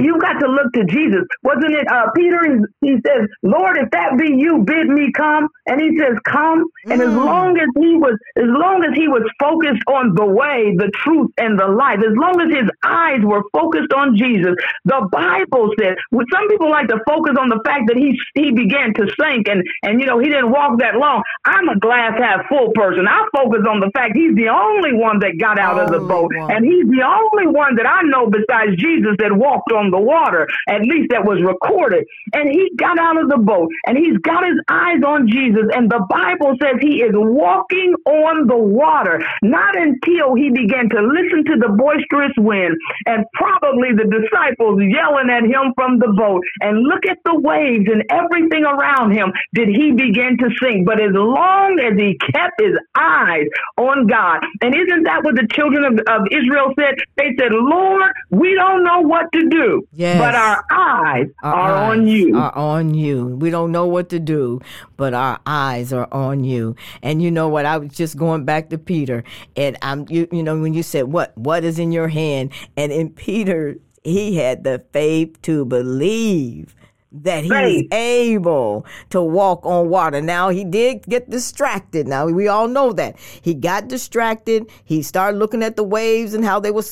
you 0.00 0.18
got 0.20 0.38
to 0.40 0.48
look 0.48 0.72
to 0.74 0.84
Jesus. 0.84 1.22
Wasn't 1.42 1.72
it 1.74 1.86
uh, 1.90 2.06
Peter? 2.16 2.40
He, 2.80 2.88
he 2.90 2.94
says, 3.06 3.28
Lord, 3.42 3.76
if 3.76 3.90
that 3.90 4.18
be 4.18 4.34
you, 4.36 4.64
bid 4.64 4.88
me 4.88 5.12
come. 5.12 5.48
And 5.66 5.80
he 5.80 5.98
says, 5.98 6.16
come. 6.24 6.64
And 6.86 7.00
as 7.02 7.08
long 7.12 7.58
as 7.58 7.68
he 7.78 7.96
was, 7.96 8.16
as 8.36 8.48
long 8.48 8.84
as 8.84 8.96
he 8.96 9.08
was 9.08 9.22
focused 9.38 9.82
on 9.86 10.14
the 10.14 10.24
way, 10.26 10.74
the 10.76 10.90
truth, 11.02 11.30
and 11.38 11.58
the 11.58 11.68
life, 11.68 11.98
as 12.00 12.14
long 12.16 12.40
as 12.40 12.48
his 12.50 12.68
eyes 12.84 13.20
were 13.22 13.42
focused 13.52 13.92
on 13.92 14.16
Jesus, 14.16 14.54
the 14.84 15.08
Bible 15.12 15.70
says, 15.78 15.96
well, 16.10 16.26
some 16.32 16.48
people 16.48 16.70
like 16.70 16.88
to 16.88 16.98
focus 17.06 17.36
on 17.38 17.48
the 17.48 17.60
fact 17.64 17.88
that 17.88 17.96
he, 17.96 18.18
he 18.34 18.52
began 18.52 18.94
to 18.94 19.06
sink 19.20 19.48
and, 19.48 19.62
and, 19.82 20.00
you 20.00 20.06
know, 20.06 20.18
he 20.18 20.28
didn't 20.28 20.50
walk 20.50 20.78
that 20.80 20.96
long. 20.96 21.22
I'm 21.44 21.68
a 21.68 21.78
glass 21.78 22.18
half 22.18 22.46
full 22.48 22.72
person. 22.74 23.06
I 23.06 23.26
focus 23.34 23.62
on 23.68 23.80
the 23.80 23.90
fact 23.94 24.16
he's 24.16 24.34
the 24.34 24.48
only 24.48 24.92
one 24.94 25.20
that 25.20 25.38
got 25.38 25.58
out 25.58 25.78
of 25.78 25.90
the 25.90 26.00
boat. 26.00 26.32
one. 26.34 26.50
And 26.50 26.64
he's 26.64 26.86
the 26.88 27.04
only 27.04 27.46
one 27.46 27.76
that 27.76 27.86
I 27.86 28.02
know 28.02 28.26
besides 28.30 28.76
Jesus 28.76 29.14
that 29.18 29.32
walked 29.32 29.72
on 29.72 29.89
the 29.90 30.00
water, 30.00 30.46
at 30.68 30.82
least 30.82 31.10
that 31.10 31.24
was 31.24 31.40
recorded. 31.42 32.04
And 32.32 32.48
he 32.48 32.70
got 32.76 32.98
out 32.98 33.20
of 33.20 33.28
the 33.28 33.38
boat 33.38 33.68
and 33.86 33.96
he's 33.96 34.18
got 34.22 34.44
his 34.44 34.58
eyes 34.68 35.02
on 35.06 35.28
Jesus. 35.28 35.66
And 35.74 35.90
the 35.90 36.04
Bible 36.08 36.54
says 36.62 36.76
he 36.80 37.02
is 37.02 37.12
walking 37.14 37.94
on 38.06 38.46
the 38.46 38.56
water, 38.56 39.22
not 39.42 39.76
until 39.76 40.34
he 40.34 40.50
began 40.50 40.88
to 40.90 41.00
listen 41.02 41.44
to 41.44 41.56
the 41.58 41.72
boisterous 41.76 42.32
wind 42.38 42.76
and 43.06 43.24
probably 43.34 43.92
the 43.92 44.08
disciples 44.08 44.80
yelling 44.82 45.30
at 45.30 45.44
him 45.44 45.72
from 45.74 45.98
the 45.98 46.12
boat 46.16 46.42
and 46.60 46.82
look 46.82 47.04
at 47.08 47.18
the 47.24 47.38
waves 47.38 47.86
and 47.90 48.04
everything 48.10 48.64
around 48.64 49.12
him 49.12 49.32
did 49.54 49.68
he 49.68 49.92
begin 49.92 50.36
to 50.38 50.48
sink. 50.60 50.86
But 50.86 51.00
as 51.00 51.12
long 51.12 51.78
as 51.80 51.98
he 51.98 52.16
kept 52.32 52.60
his 52.60 52.76
eyes 52.96 53.46
on 53.76 54.06
God, 54.06 54.40
and 54.62 54.74
isn't 54.74 55.04
that 55.04 55.24
what 55.24 55.36
the 55.36 55.48
children 55.52 55.84
of, 55.84 55.94
of 56.08 56.26
Israel 56.30 56.72
said? 56.78 56.94
They 57.16 57.34
said, 57.38 57.52
Lord, 57.52 58.10
we 58.30 58.54
don't 58.54 58.84
know 58.84 59.00
what 59.00 59.26
to 59.32 59.48
do, 59.48 59.79
Yes. 59.92 60.18
but 60.18 60.34
our 60.34 60.64
eyes 60.70 61.26
Our 61.42 61.54
are 61.54 61.90
on 61.90 62.06
you. 62.06 62.36
Are 62.36 62.56
on 62.56 62.94
you. 62.94 63.36
We 63.36 63.50
don't 63.50 63.72
know 63.72 63.86
what 63.86 64.08
to 64.10 64.18
do, 64.18 64.60
but 64.96 65.14
our 65.14 65.40
eyes 65.46 65.92
are 65.92 66.08
on 66.12 66.44
you. 66.44 66.76
And 67.02 67.22
you 67.22 67.30
know 67.30 67.48
what? 67.48 67.66
I 67.66 67.78
was 67.78 67.90
just 67.90 68.16
going 68.16 68.44
back 68.44 68.70
to 68.70 68.78
Peter, 68.78 69.24
and 69.56 69.76
I'm 69.82 70.06
you. 70.08 70.28
You 70.32 70.42
know 70.42 70.58
when 70.60 70.74
you 70.74 70.82
said 70.82 71.04
what 71.04 71.36
what 71.36 71.64
is 71.64 71.78
in 71.78 71.92
your 71.92 72.08
hand, 72.08 72.52
and 72.76 72.92
in 72.92 73.10
Peter 73.10 73.76
he 74.02 74.36
had 74.36 74.64
the 74.64 74.82
faith 74.92 75.40
to 75.42 75.64
believe 75.64 76.74
that 77.12 77.42
he's 77.42 77.52
Faith. 77.52 77.92
able 77.92 78.86
to 79.10 79.20
walk 79.20 79.64
on 79.66 79.88
water. 79.88 80.20
Now 80.20 80.48
he 80.48 80.64
did 80.64 81.02
get 81.04 81.28
distracted. 81.28 82.06
Now 82.06 82.26
we 82.26 82.48
all 82.48 82.68
know 82.68 82.92
that 82.92 83.18
he 83.42 83.54
got 83.54 83.88
distracted. 83.88 84.66
He 84.84 85.02
started 85.02 85.38
looking 85.38 85.62
at 85.62 85.76
the 85.76 85.82
waves 85.84 86.34
and 86.34 86.44
how 86.44 86.60
they 86.60 86.70
were 86.70 86.84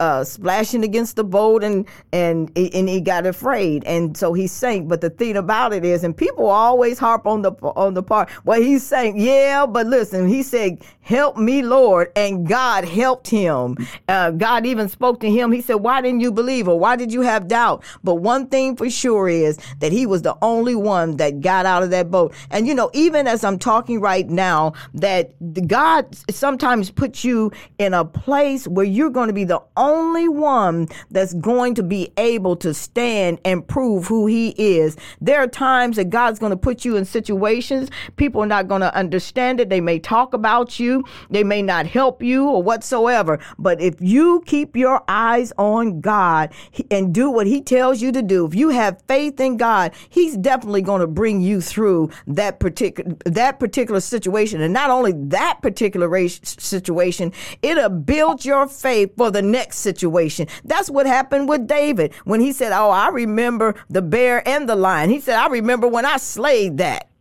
uh, 0.00 0.24
splashing 0.24 0.84
against 0.84 1.16
the 1.16 1.24
boat, 1.24 1.62
and 1.62 1.86
and 2.12 2.50
and 2.56 2.88
he 2.88 3.00
got 3.00 3.26
afraid, 3.26 3.84
and 3.84 4.16
so 4.16 4.32
he 4.32 4.46
sank. 4.46 4.88
But 4.88 5.00
the 5.00 5.10
thing 5.10 5.36
about 5.36 5.72
it 5.72 5.84
is, 5.84 6.02
and 6.04 6.16
people 6.16 6.46
always 6.46 6.98
harp 6.98 7.26
on 7.26 7.42
the 7.42 7.52
on 7.52 7.94
the 7.94 8.02
part. 8.02 8.30
Well, 8.44 8.60
he's 8.60 8.82
saying, 8.82 9.20
yeah, 9.20 9.66
but 9.66 9.86
listen, 9.86 10.28
he 10.28 10.42
said, 10.42 10.82
"Help 11.00 11.36
me, 11.36 11.62
Lord," 11.62 12.10
and 12.16 12.48
God 12.48 12.84
helped 12.84 13.28
him. 13.28 13.76
Uh, 14.08 14.32
God 14.32 14.66
even 14.66 14.88
spoke 14.88 15.20
to 15.20 15.30
him. 15.30 15.52
He 15.52 15.60
said, 15.60 15.76
"Why 15.76 16.00
didn't 16.00 16.20
you 16.20 16.32
believe, 16.32 16.68
or 16.68 16.78
why 16.78 16.96
did 16.96 17.12
you 17.12 17.20
have 17.22 17.46
doubt?" 17.48 17.84
But 18.02 18.16
one 18.16 18.48
thing 18.48 18.76
for 18.76 18.90
sure 18.90 19.28
is 19.28 19.51
that 19.80 19.92
he 19.92 20.06
was 20.06 20.22
the 20.22 20.36
only 20.42 20.74
one 20.74 21.16
that 21.16 21.40
got 21.40 21.66
out 21.66 21.82
of 21.82 21.90
that 21.90 22.10
boat. 22.10 22.34
And 22.50 22.66
you 22.66 22.74
know, 22.74 22.90
even 22.92 23.26
as 23.26 23.44
I'm 23.44 23.58
talking 23.58 24.00
right 24.00 24.28
now, 24.28 24.72
that 24.94 25.32
God 25.66 26.16
sometimes 26.30 26.90
puts 26.90 27.24
you 27.24 27.52
in 27.78 27.94
a 27.94 28.04
place 28.04 28.66
where 28.66 28.84
you're 28.84 29.10
going 29.10 29.28
to 29.28 29.34
be 29.34 29.44
the 29.44 29.62
only 29.76 30.28
one 30.28 30.88
that's 31.10 31.34
going 31.34 31.74
to 31.74 31.82
be 31.82 32.12
able 32.16 32.56
to 32.56 32.74
stand 32.74 33.38
and 33.44 33.66
prove 33.66 34.06
who 34.06 34.26
he 34.26 34.50
is. 34.56 34.96
There 35.20 35.40
are 35.40 35.46
times 35.46 35.96
that 35.96 36.10
God's 36.10 36.38
going 36.38 36.50
to 36.50 36.56
put 36.56 36.84
you 36.84 36.96
in 36.96 37.04
situations, 37.04 37.90
people 38.16 38.42
are 38.42 38.46
not 38.46 38.68
going 38.68 38.80
to 38.80 38.94
understand 38.94 39.60
it. 39.60 39.68
They 39.68 39.80
may 39.80 39.98
talk 39.98 40.34
about 40.34 40.78
you, 40.78 41.04
they 41.30 41.44
may 41.44 41.62
not 41.62 41.86
help 41.86 42.22
you 42.22 42.48
or 42.48 42.62
whatsoever. 42.62 43.38
But 43.58 43.80
if 43.80 43.96
you 44.00 44.42
keep 44.46 44.76
your 44.76 45.02
eyes 45.08 45.52
on 45.58 46.00
God 46.00 46.52
and 46.90 47.14
do 47.14 47.30
what 47.30 47.46
he 47.46 47.60
tells 47.60 48.00
you 48.00 48.12
to 48.12 48.22
do, 48.22 48.46
if 48.46 48.54
you 48.54 48.70
have 48.70 49.02
faith 49.08 49.40
in 49.42 49.56
God, 49.56 49.92
he's 50.08 50.36
definitely 50.36 50.82
going 50.82 51.00
to 51.00 51.06
bring 51.06 51.40
you 51.40 51.60
through 51.60 52.10
that 52.26 52.60
particular 52.60 53.16
that 53.26 53.58
particular 53.58 54.00
situation. 54.00 54.60
And 54.60 54.72
not 54.72 54.90
only 54.90 55.12
that 55.12 55.60
particular 55.62 56.08
situation, 56.28 57.32
it'll 57.62 57.88
build 57.88 58.44
your 58.44 58.68
faith 58.68 59.12
for 59.16 59.30
the 59.30 59.42
next 59.42 59.78
situation. 59.78 60.46
That's 60.64 60.90
what 60.90 61.06
happened 61.06 61.48
with 61.48 61.66
David 61.66 62.14
when 62.24 62.40
he 62.40 62.52
said, 62.52 62.72
"Oh, 62.72 62.90
I 62.90 63.08
remember 63.08 63.74
the 63.90 64.02
bear 64.02 64.46
and 64.48 64.68
the 64.68 64.76
lion." 64.76 65.10
He 65.10 65.20
said, 65.20 65.36
"I 65.36 65.48
remember 65.48 65.88
when 65.88 66.06
I 66.06 66.16
slayed 66.16 66.78
that." 66.78 67.11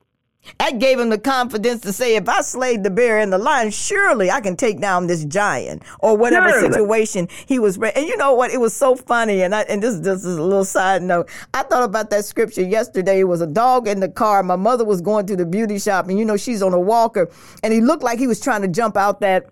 That 0.59 0.79
gave 0.79 0.99
him 0.99 1.09
the 1.09 1.19
confidence 1.19 1.81
to 1.81 1.93
say, 1.93 2.15
if 2.15 2.27
I 2.27 2.41
slayed 2.41 2.83
the 2.83 2.89
bear 2.89 3.19
and 3.19 3.31
the 3.31 3.37
lion, 3.37 3.71
surely 3.71 4.31
I 4.31 4.41
can 4.41 4.55
take 4.55 4.79
down 4.79 5.07
this 5.07 5.25
giant 5.25 5.83
or 5.99 6.17
whatever 6.17 6.49
Surely. 6.49 6.71
situation 6.71 7.27
he 7.45 7.59
was. 7.59 7.77
Re- 7.77 7.91
and 7.95 8.07
you 8.07 8.17
know 8.17 8.33
what? 8.33 8.51
It 8.51 8.59
was 8.59 8.75
so 8.75 8.95
funny. 8.95 9.41
And 9.41 9.53
I, 9.53 9.61
and 9.61 9.81
this, 9.81 9.99
this 9.99 10.23
is 10.23 10.37
a 10.37 10.43
little 10.43 10.65
side 10.65 11.03
note. 11.03 11.29
I 11.53 11.63
thought 11.63 11.83
about 11.83 12.09
that 12.09 12.25
scripture 12.25 12.63
yesterday. 12.63 13.19
It 13.19 13.25
was 13.25 13.41
a 13.41 13.47
dog 13.47 13.87
in 13.87 13.99
the 13.99 14.09
car. 14.09 14.43
My 14.43 14.55
mother 14.55 14.85
was 14.85 15.01
going 15.01 15.25
to 15.27 15.35
the 15.35 15.45
beauty 15.45 15.79
shop, 15.79 16.07
and 16.09 16.17
you 16.17 16.25
know 16.25 16.37
she's 16.37 16.61
on 16.61 16.73
a 16.73 16.79
walker, 16.79 17.29
and 17.63 17.73
he 17.73 17.81
looked 17.81 18.03
like 18.03 18.19
he 18.19 18.27
was 18.27 18.39
trying 18.39 18.61
to 18.61 18.67
jump 18.67 18.97
out 18.97 19.19
that 19.21 19.47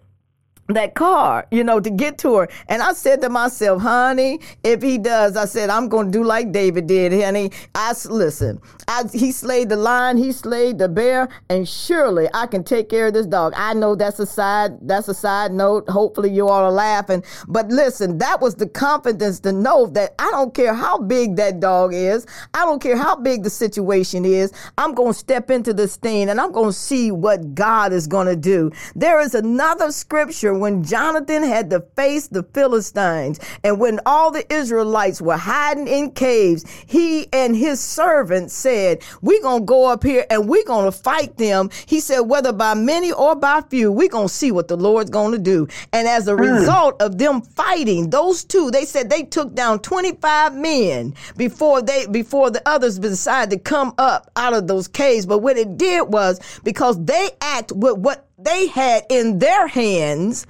that 0.74 0.94
car, 0.94 1.48
you 1.52 1.64
know, 1.64 1.80
to 1.80 1.90
get 1.90 2.18
to 2.20 2.36
her. 2.36 2.50
And 2.68 2.82
I 2.82 2.94
said 2.94 3.22
to 3.22 3.30
myself, 3.30 3.82
honey, 3.82 4.40
if 4.64 4.82
he 4.82 4.98
does, 4.98 5.36
I 5.36 5.46
said, 5.46 5.70
I'm 5.70 5.90
going 5.90 6.12
to 6.12 6.12
do 6.12 6.24
like 6.24 6.52
David 6.52 6.88
did, 6.88 7.12
honey. 7.12 7.52
I 7.76 7.94
listen, 8.10 8.62
I, 8.88 9.04
he 9.12 9.32
slayed 9.32 9.70
the 9.70 9.76
lion, 9.76 10.18
he 10.18 10.32
slayed 10.32 10.78
the 10.78 10.88
bear, 10.88 11.30
and 11.50 11.68
surely 11.68 12.28
I 12.34 12.46
can 12.48 12.64
take 12.64 12.90
care 12.90 13.08
of 13.08 13.14
this 13.14 13.26
dog. 13.26 13.54
I 13.56 13.74
know 13.74 13.96
that's 13.96 14.20
a 14.20 14.26
side, 14.26 14.78
that's 14.82 15.08
a 15.08 15.14
side 15.14 15.52
note. 15.52 15.90
Hopefully 15.90 16.30
you 16.30 16.48
all 16.48 16.64
are 16.64 16.72
laughing. 16.72 17.24
But 17.48 17.70
listen, 17.70 18.20
that 18.20 18.40
was 18.42 18.56
the 18.56 18.68
confidence 18.68 19.40
to 19.42 19.52
know 19.52 19.88
that 19.88 20.14
I 20.20 20.30
don't 20.32 20.54
care 20.54 20.74
how 20.74 21.00
big 21.00 21.36
that 21.38 21.60
dog 21.60 21.94
is. 21.94 22.26
I 22.54 22.66
don't 22.66 22.82
care 22.82 22.98
how 22.98 23.16
big 23.16 23.44
the 23.44 23.50
situation 23.50 24.24
is. 24.24 24.54
I'm 24.78 24.94
going 24.94 25.14
to 25.14 25.20
step 25.20 25.50
into 25.50 25.74
this 25.74 25.96
thing 25.96 26.30
and 26.30 26.40
I'm 26.40 26.52
going 26.52 26.70
to 26.70 26.78
see 26.78 27.12
what 27.12 27.56
God 27.56 27.92
is 27.92 28.06
going 28.08 28.28
to 28.28 28.36
do. 28.36 28.72
There 28.96 29.20
is 29.20 29.34
another 29.34 29.92
scripture 29.92 30.59
when 30.60 30.84
Jonathan 30.84 31.44
had 31.44 31.70
to 31.72 31.82
face 31.96 32.28
the 32.28 32.44
Philistines 32.44 33.40
and 33.64 33.80
when 33.80 34.00
all 34.06 34.32
the 34.32 34.52
Israelites 34.54 35.22
were 35.22 35.38
hiding 35.38 35.88
in 35.88 36.12
caves, 36.12 36.66
he 36.86 37.28
and 37.34 37.56
his 37.56 37.80
servants 37.80 38.54
said, 38.54 39.04
We're 39.22 39.42
going 39.42 39.62
to 39.62 39.66
go 39.66 39.88
up 39.88 40.04
here 40.04 40.26
and 40.30 40.48
we're 40.48 40.66
going 40.66 40.86
to 40.86 40.92
fight 40.92 41.38
them. 41.38 41.70
He 41.86 42.00
said, 42.00 42.22
Whether 42.22 42.54
by 42.54 42.74
many 42.74 43.12
or 43.12 43.36
by 43.36 43.62
few, 43.70 43.92
we're 43.92 44.10
going 44.10 44.28
to 44.28 44.34
see 44.34 44.52
what 44.52 44.68
the 44.68 44.78
Lord's 44.78 45.10
going 45.10 45.32
to 45.32 45.40
do. 45.40 45.68
And 45.94 46.08
as 46.08 46.28
a 46.28 46.36
hmm. 46.36 46.42
result 46.42 47.02
of 47.02 47.18
them 47.18 47.42
fighting, 47.42 48.10
those 48.10 48.44
two, 48.44 48.72
they 48.72 48.86
said 48.86 49.10
they 49.10 49.24
took 49.24 49.54
down 49.54 49.80
25 49.80 50.56
men 50.56 51.14
before 51.38 51.82
they 51.82 52.08
before 52.08 52.50
the 52.52 52.68
others 52.68 53.00
decided 53.00 53.52
to 53.52 53.60
come 53.60 53.94
up 53.98 54.32
out 54.36 54.54
of 54.54 54.68
those 54.68 54.88
caves. 54.88 55.26
But 55.26 55.40
what 55.40 55.58
it 55.58 55.78
did 55.78 56.10
was 56.10 56.40
because 56.64 57.04
they 57.04 57.30
act 57.42 57.72
with 57.72 57.98
what 57.98 58.29
they 58.42 58.68
had 58.68 59.04
in 59.10 59.40
their 59.40 59.68
hands, 59.68 60.46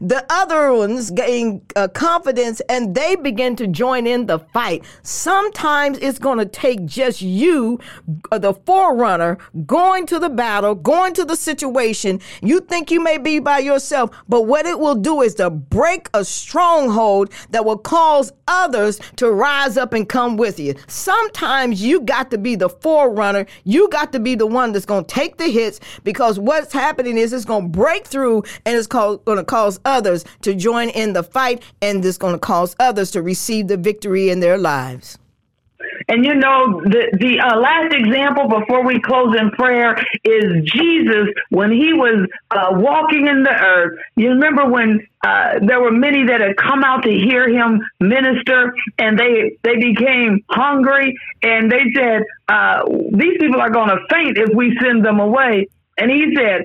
the 0.00 0.24
other 0.30 0.72
ones 0.72 1.10
gain 1.10 1.62
uh, 1.76 1.88
confidence 1.88 2.60
and 2.68 2.94
they 2.94 3.16
begin 3.16 3.56
to 3.56 3.66
join 3.66 4.06
in 4.06 4.26
the 4.26 4.38
fight. 4.38 4.84
Sometimes 5.02 5.98
it's 5.98 6.18
going 6.18 6.38
to 6.38 6.46
take 6.46 6.84
just 6.84 7.22
you, 7.22 7.80
uh, 8.32 8.38
the 8.38 8.54
forerunner, 8.54 9.38
going 9.66 10.06
to 10.06 10.18
the 10.18 10.30
battle, 10.30 10.74
going 10.74 11.14
to 11.14 11.24
the 11.24 11.36
situation. 11.36 12.20
You 12.42 12.60
think 12.60 12.90
you 12.90 13.02
may 13.02 13.18
be 13.18 13.38
by 13.38 13.58
yourself, 13.58 14.10
but 14.28 14.42
what 14.42 14.66
it 14.66 14.78
will 14.78 14.94
do 14.94 15.22
is 15.22 15.34
to 15.36 15.50
break 15.50 16.08
a 16.14 16.24
stronghold 16.24 17.30
that 17.50 17.64
will 17.64 17.78
cause 17.78 18.32
others 18.46 19.00
to 19.16 19.30
rise 19.30 19.76
up 19.76 19.92
and 19.92 20.08
come 20.08 20.36
with 20.36 20.58
you. 20.58 20.74
Sometimes 20.86 21.82
you 21.82 22.00
got 22.00 22.30
to 22.30 22.38
be 22.38 22.54
the 22.56 22.68
forerunner. 22.68 23.46
You 23.64 23.88
got 23.90 24.12
to 24.12 24.20
be 24.20 24.34
the 24.34 24.46
one 24.46 24.72
that's 24.72 24.86
going 24.86 25.04
to 25.04 25.14
take 25.14 25.36
the 25.36 25.48
hits 25.48 25.80
because 26.04 26.38
what's 26.38 26.72
happening 26.72 27.18
is 27.18 27.32
it's 27.32 27.44
going 27.44 27.70
to 27.70 27.78
break 27.78 28.06
through 28.06 28.44
and 28.64 28.76
it's 28.76 28.86
going 28.86 29.20
to 29.24 29.44
cause 29.44 29.67
others 29.84 30.24
to 30.42 30.54
join 30.54 30.88
in 30.90 31.12
the 31.12 31.22
fight 31.22 31.62
and 31.82 32.04
it's 32.04 32.18
going 32.18 32.34
to 32.34 32.38
cause 32.38 32.74
others 32.78 33.10
to 33.12 33.22
receive 33.22 33.68
the 33.68 33.76
victory 33.76 34.30
in 34.30 34.40
their 34.40 34.56
lives. 34.58 35.18
And 36.08 36.24
you 36.24 36.34
know, 36.34 36.80
the 36.84 37.10
the 37.12 37.40
uh, 37.40 37.56
last 37.58 37.92
example 37.92 38.48
before 38.48 38.84
we 38.84 39.00
close 39.00 39.36
in 39.38 39.50
prayer 39.50 39.96
is 40.24 40.64
Jesus 40.64 41.28
when 41.50 41.70
he 41.70 41.92
was 41.92 42.26
uh, 42.50 42.68
walking 42.72 43.26
in 43.26 43.42
the 43.42 43.52
earth. 43.52 43.98
You 44.16 44.30
remember 44.30 44.66
when 44.66 45.06
uh, 45.22 45.58
there 45.60 45.80
were 45.80 45.92
many 45.92 46.24
that 46.26 46.40
had 46.40 46.56
come 46.56 46.82
out 46.82 47.02
to 47.02 47.10
hear 47.10 47.48
him 47.48 47.80
minister, 48.00 48.74
and 48.98 49.18
they 49.18 49.58
they 49.62 49.76
became 49.76 50.44
hungry, 50.50 51.14
and 51.42 51.70
they 51.70 51.84
said, 51.94 52.22
uh, 52.48 52.84
"These 53.12 53.38
people 53.38 53.60
are 53.60 53.70
going 53.70 53.90
to 53.90 53.98
faint 54.10 54.38
if 54.38 54.48
we 54.54 54.76
send 54.80 55.04
them 55.04 55.20
away." 55.20 55.68
And 55.98 56.10
he 56.10 56.32
said, 56.36 56.62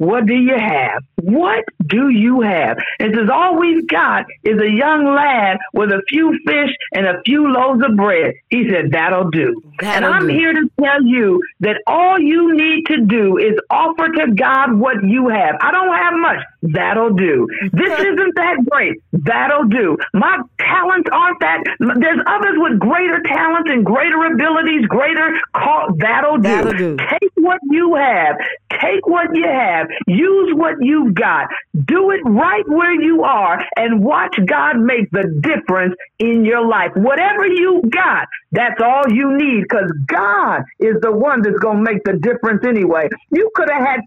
what 0.00 0.24
do 0.24 0.34
you 0.34 0.56
have? 0.56 1.04
What 1.16 1.62
do 1.90 2.08
you 2.08 2.40
have? 2.40 2.78
It 2.98 3.14
says, 3.14 3.28
All 3.32 3.58
we've 3.58 3.86
got 3.86 4.24
is 4.44 4.60
a 4.60 4.70
young 4.70 5.04
lad 5.04 5.58
with 5.74 5.90
a 5.90 6.00
few 6.08 6.38
fish 6.46 6.70
and 6.94 7.06
a 7.06 7.20
few 7.26 7.52
loaves 7.52 7.82
of 7.84 7.96
bread. 7.96 8.34
He 8.48 8.68
said, 8.70 8.92
That'll 8.92 9.30
do. 9.30 9.60
and 9.82 10.04
That'll 10.04 10.12
I'm 10.12 10.26
do. 10.28 10.32
here 10.34 10.52
to 10.52 10.70
tell 10.80 11.02
you 11.04 11.42
that 11.60 11.82
all 11.86 12.18
you 12.18 12.56
need 12.56 12.86
to 12.86 13.04
do 13.04 13.36
is 13.38 13.58
offer 13.68 14.08
to 14.08 14.32
God 14.34 14.74
what 14.74 15.02
you 15.04 15.28
have. 15.28 15.56
I 15.60 15.70
don't 15.72 15.94
have 15.94 16.14
much. 16.14 16.38
That'll 16.62 17.14
do. 17.14 17.46
This 17.72 17.98
isn't 18.00 18.34
that 18.36 18.56
great. 18.70 18.94
That'll 19.12 19.64
do. 19.64 19.96
My 20.14 20.38
talents 20.58 21.08
aren't 21.12 21.40
that. 21.40 21.64
There's 21.78 22.20
others 22.26 22.54
with 22.56 22.78
greater 22.78 23.20
talents 23.26 23.70
and 23.70 23.84
greater 23.84 24.24
abilities, 24.26 24.86
greater 24.86 25.38
call. 25.54 25.88
That'll 25.98 26.36
do. 26.36 26.42
That'll 26.42 26.72
do. 26.72 26.96
Take 26.96 27.30
what 27.36 27.58
you 27.70 27.94
have. 27.96 28.36
Take 28.80 29.06
what 29.06 29.34
you 29.34 29.44
have. 29.44 29.88
Use 30.06 30.52
what 30.54 30.74
you've 30.80 31.14
got. 31.14 31.48
Do 31.86 32.10
it 32.10 32.20
right 32.26 32.64
where 32.68 33.00
you 33.00 33.22
are 33.22 33.60
and 33.76 34.04
watch 34.04 34.36
God 34.46 34.78
make 34.80 35.10
the 35.12 35.26
difference 35.40 35.94
in 36.18 36.44
your 36.44 36.66
life. 36.66 36.90
Whatever 36.96 37.46
you 37.46 37.82
got, 37.90 38.26
that's 38.52 38.80
all 38.82 39.04
you 39.10 39.36
need 39.36 39.62
because 39.62 39.92
God 40.06 40.62
is 40.80 40.96
the 41.02 41.12
one 41.12 41.42
that's 41.42 41.58
going 41.58 41.78
to 41.78 41.82
make 41.92 42.02
the 42.04 42.18
difference 42.20 42.64
anyway. 42.66 43.08
You 43.30 43.50
could 43.54 43.70
have 43.70 43.86
had 43.86 44.00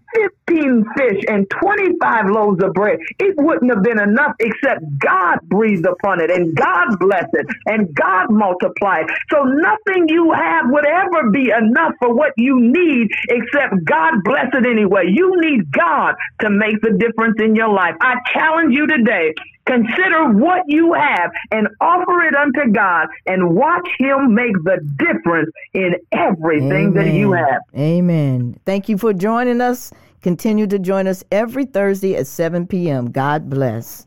15 0.48 0.84
fish 0.96 1.22
and 1.28 1.46
25 1.62 2.26
loaves 2.30 2.62
of 2.62 2.72
bread. 2.74 2.98
It 3.18 3.34
wouldn't 3.38 3.72
have 3.72 3.82
been 3.82 4.00
enough 4.00 4.32
except 4.40 4.82
God 4.98 5.38
breathed 5.44 5.86
upon 5.86 6.20
it 6.20 6.30
and 6.30 6.54
God 6.56 6.98
blessed 7.00 7.32
it 7.34 7.46
and 7.66 7.94
God 7.94 8.30
multiplied. 8.30 9.06
So 9.30 9.42
nothing 9.44 10.06
you 10.08 10.32
have 10.32 10.66
would 10.68 10.86
ever 10.86 11.30
be 11.30 11.50
enough 11.50 11.92
for 12.00 12.14
what 12.14 12.32
you 12.36 12.60
need 12.60 13.08
except 13.28 13.84
God 13.84 14.14
bless 14.24 14.46
it 14.52 14.66
anyway. 14.66 15.04
You 15.08 15.32
need 15.40 15.70
God 15.72 16.14
to 16.40 16.50
make 16.50 16.80
the 16.82 16.92
difference 16.98 17.36
in 17.40 17.54
your 17.56 17.63
life. 17.72 17.94
I 18.00 18.14
challenge 18.32 18.74
you 18.74 18.86
today. 18.86 19.32
Consider 19.66 20.28
what 20.30 20.62
you 20.66 20.92
have 20.92 21.30
and 21.50 21.68
offer 21.80 22.22
it 22.22 22.34
unto 22.34 22.70
God 22.72 23.06
and 23.26 23.54
watch 23.54 23.88
Him 23.98 24.34
make 24.34 24.52
the 24.64 24.78
difference 24.98 25.50
in 25.72 25.94
everything 26.12 26.92
that 26.94 27.06
you 27.14 27.32
have. 27.32 27.60
Amen. 27.74 28.58
Thank 28.66 28.88
you 28.90 28.98
for 28.98 29.14
joining 29.14 29.60
us. 29.62 29.90
Continue 30.20 30.66
to 30.66 30.78
join 30.78 31.06
us 31.06 31.24
every 31.32 31.64
Thursday 31.64 32.14
at 32.16 32.26
7 32.26 32.66
p.m. 32.66 33.10
God 33.10 33.48
bless. 33.48 34.06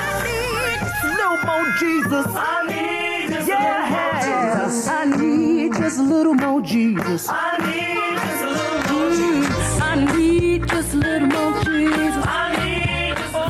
No 0.00 1.42
more 1.44 1.72
Jesus. 1.78 2.26
I 2.28 2.66
need 2.68 3.32
just 3.34 3.48
Yeah. 3.48 3.66
a 3.66 3.92
little 3.92 3.94
more 3.94 4.20
Jesus. 4.22 4.86
I 4.88 5.06
need 5.06 5.72
just 5.74 5.98
a 5.98 6.02
little 6.02 6.34
more 6.34 6.60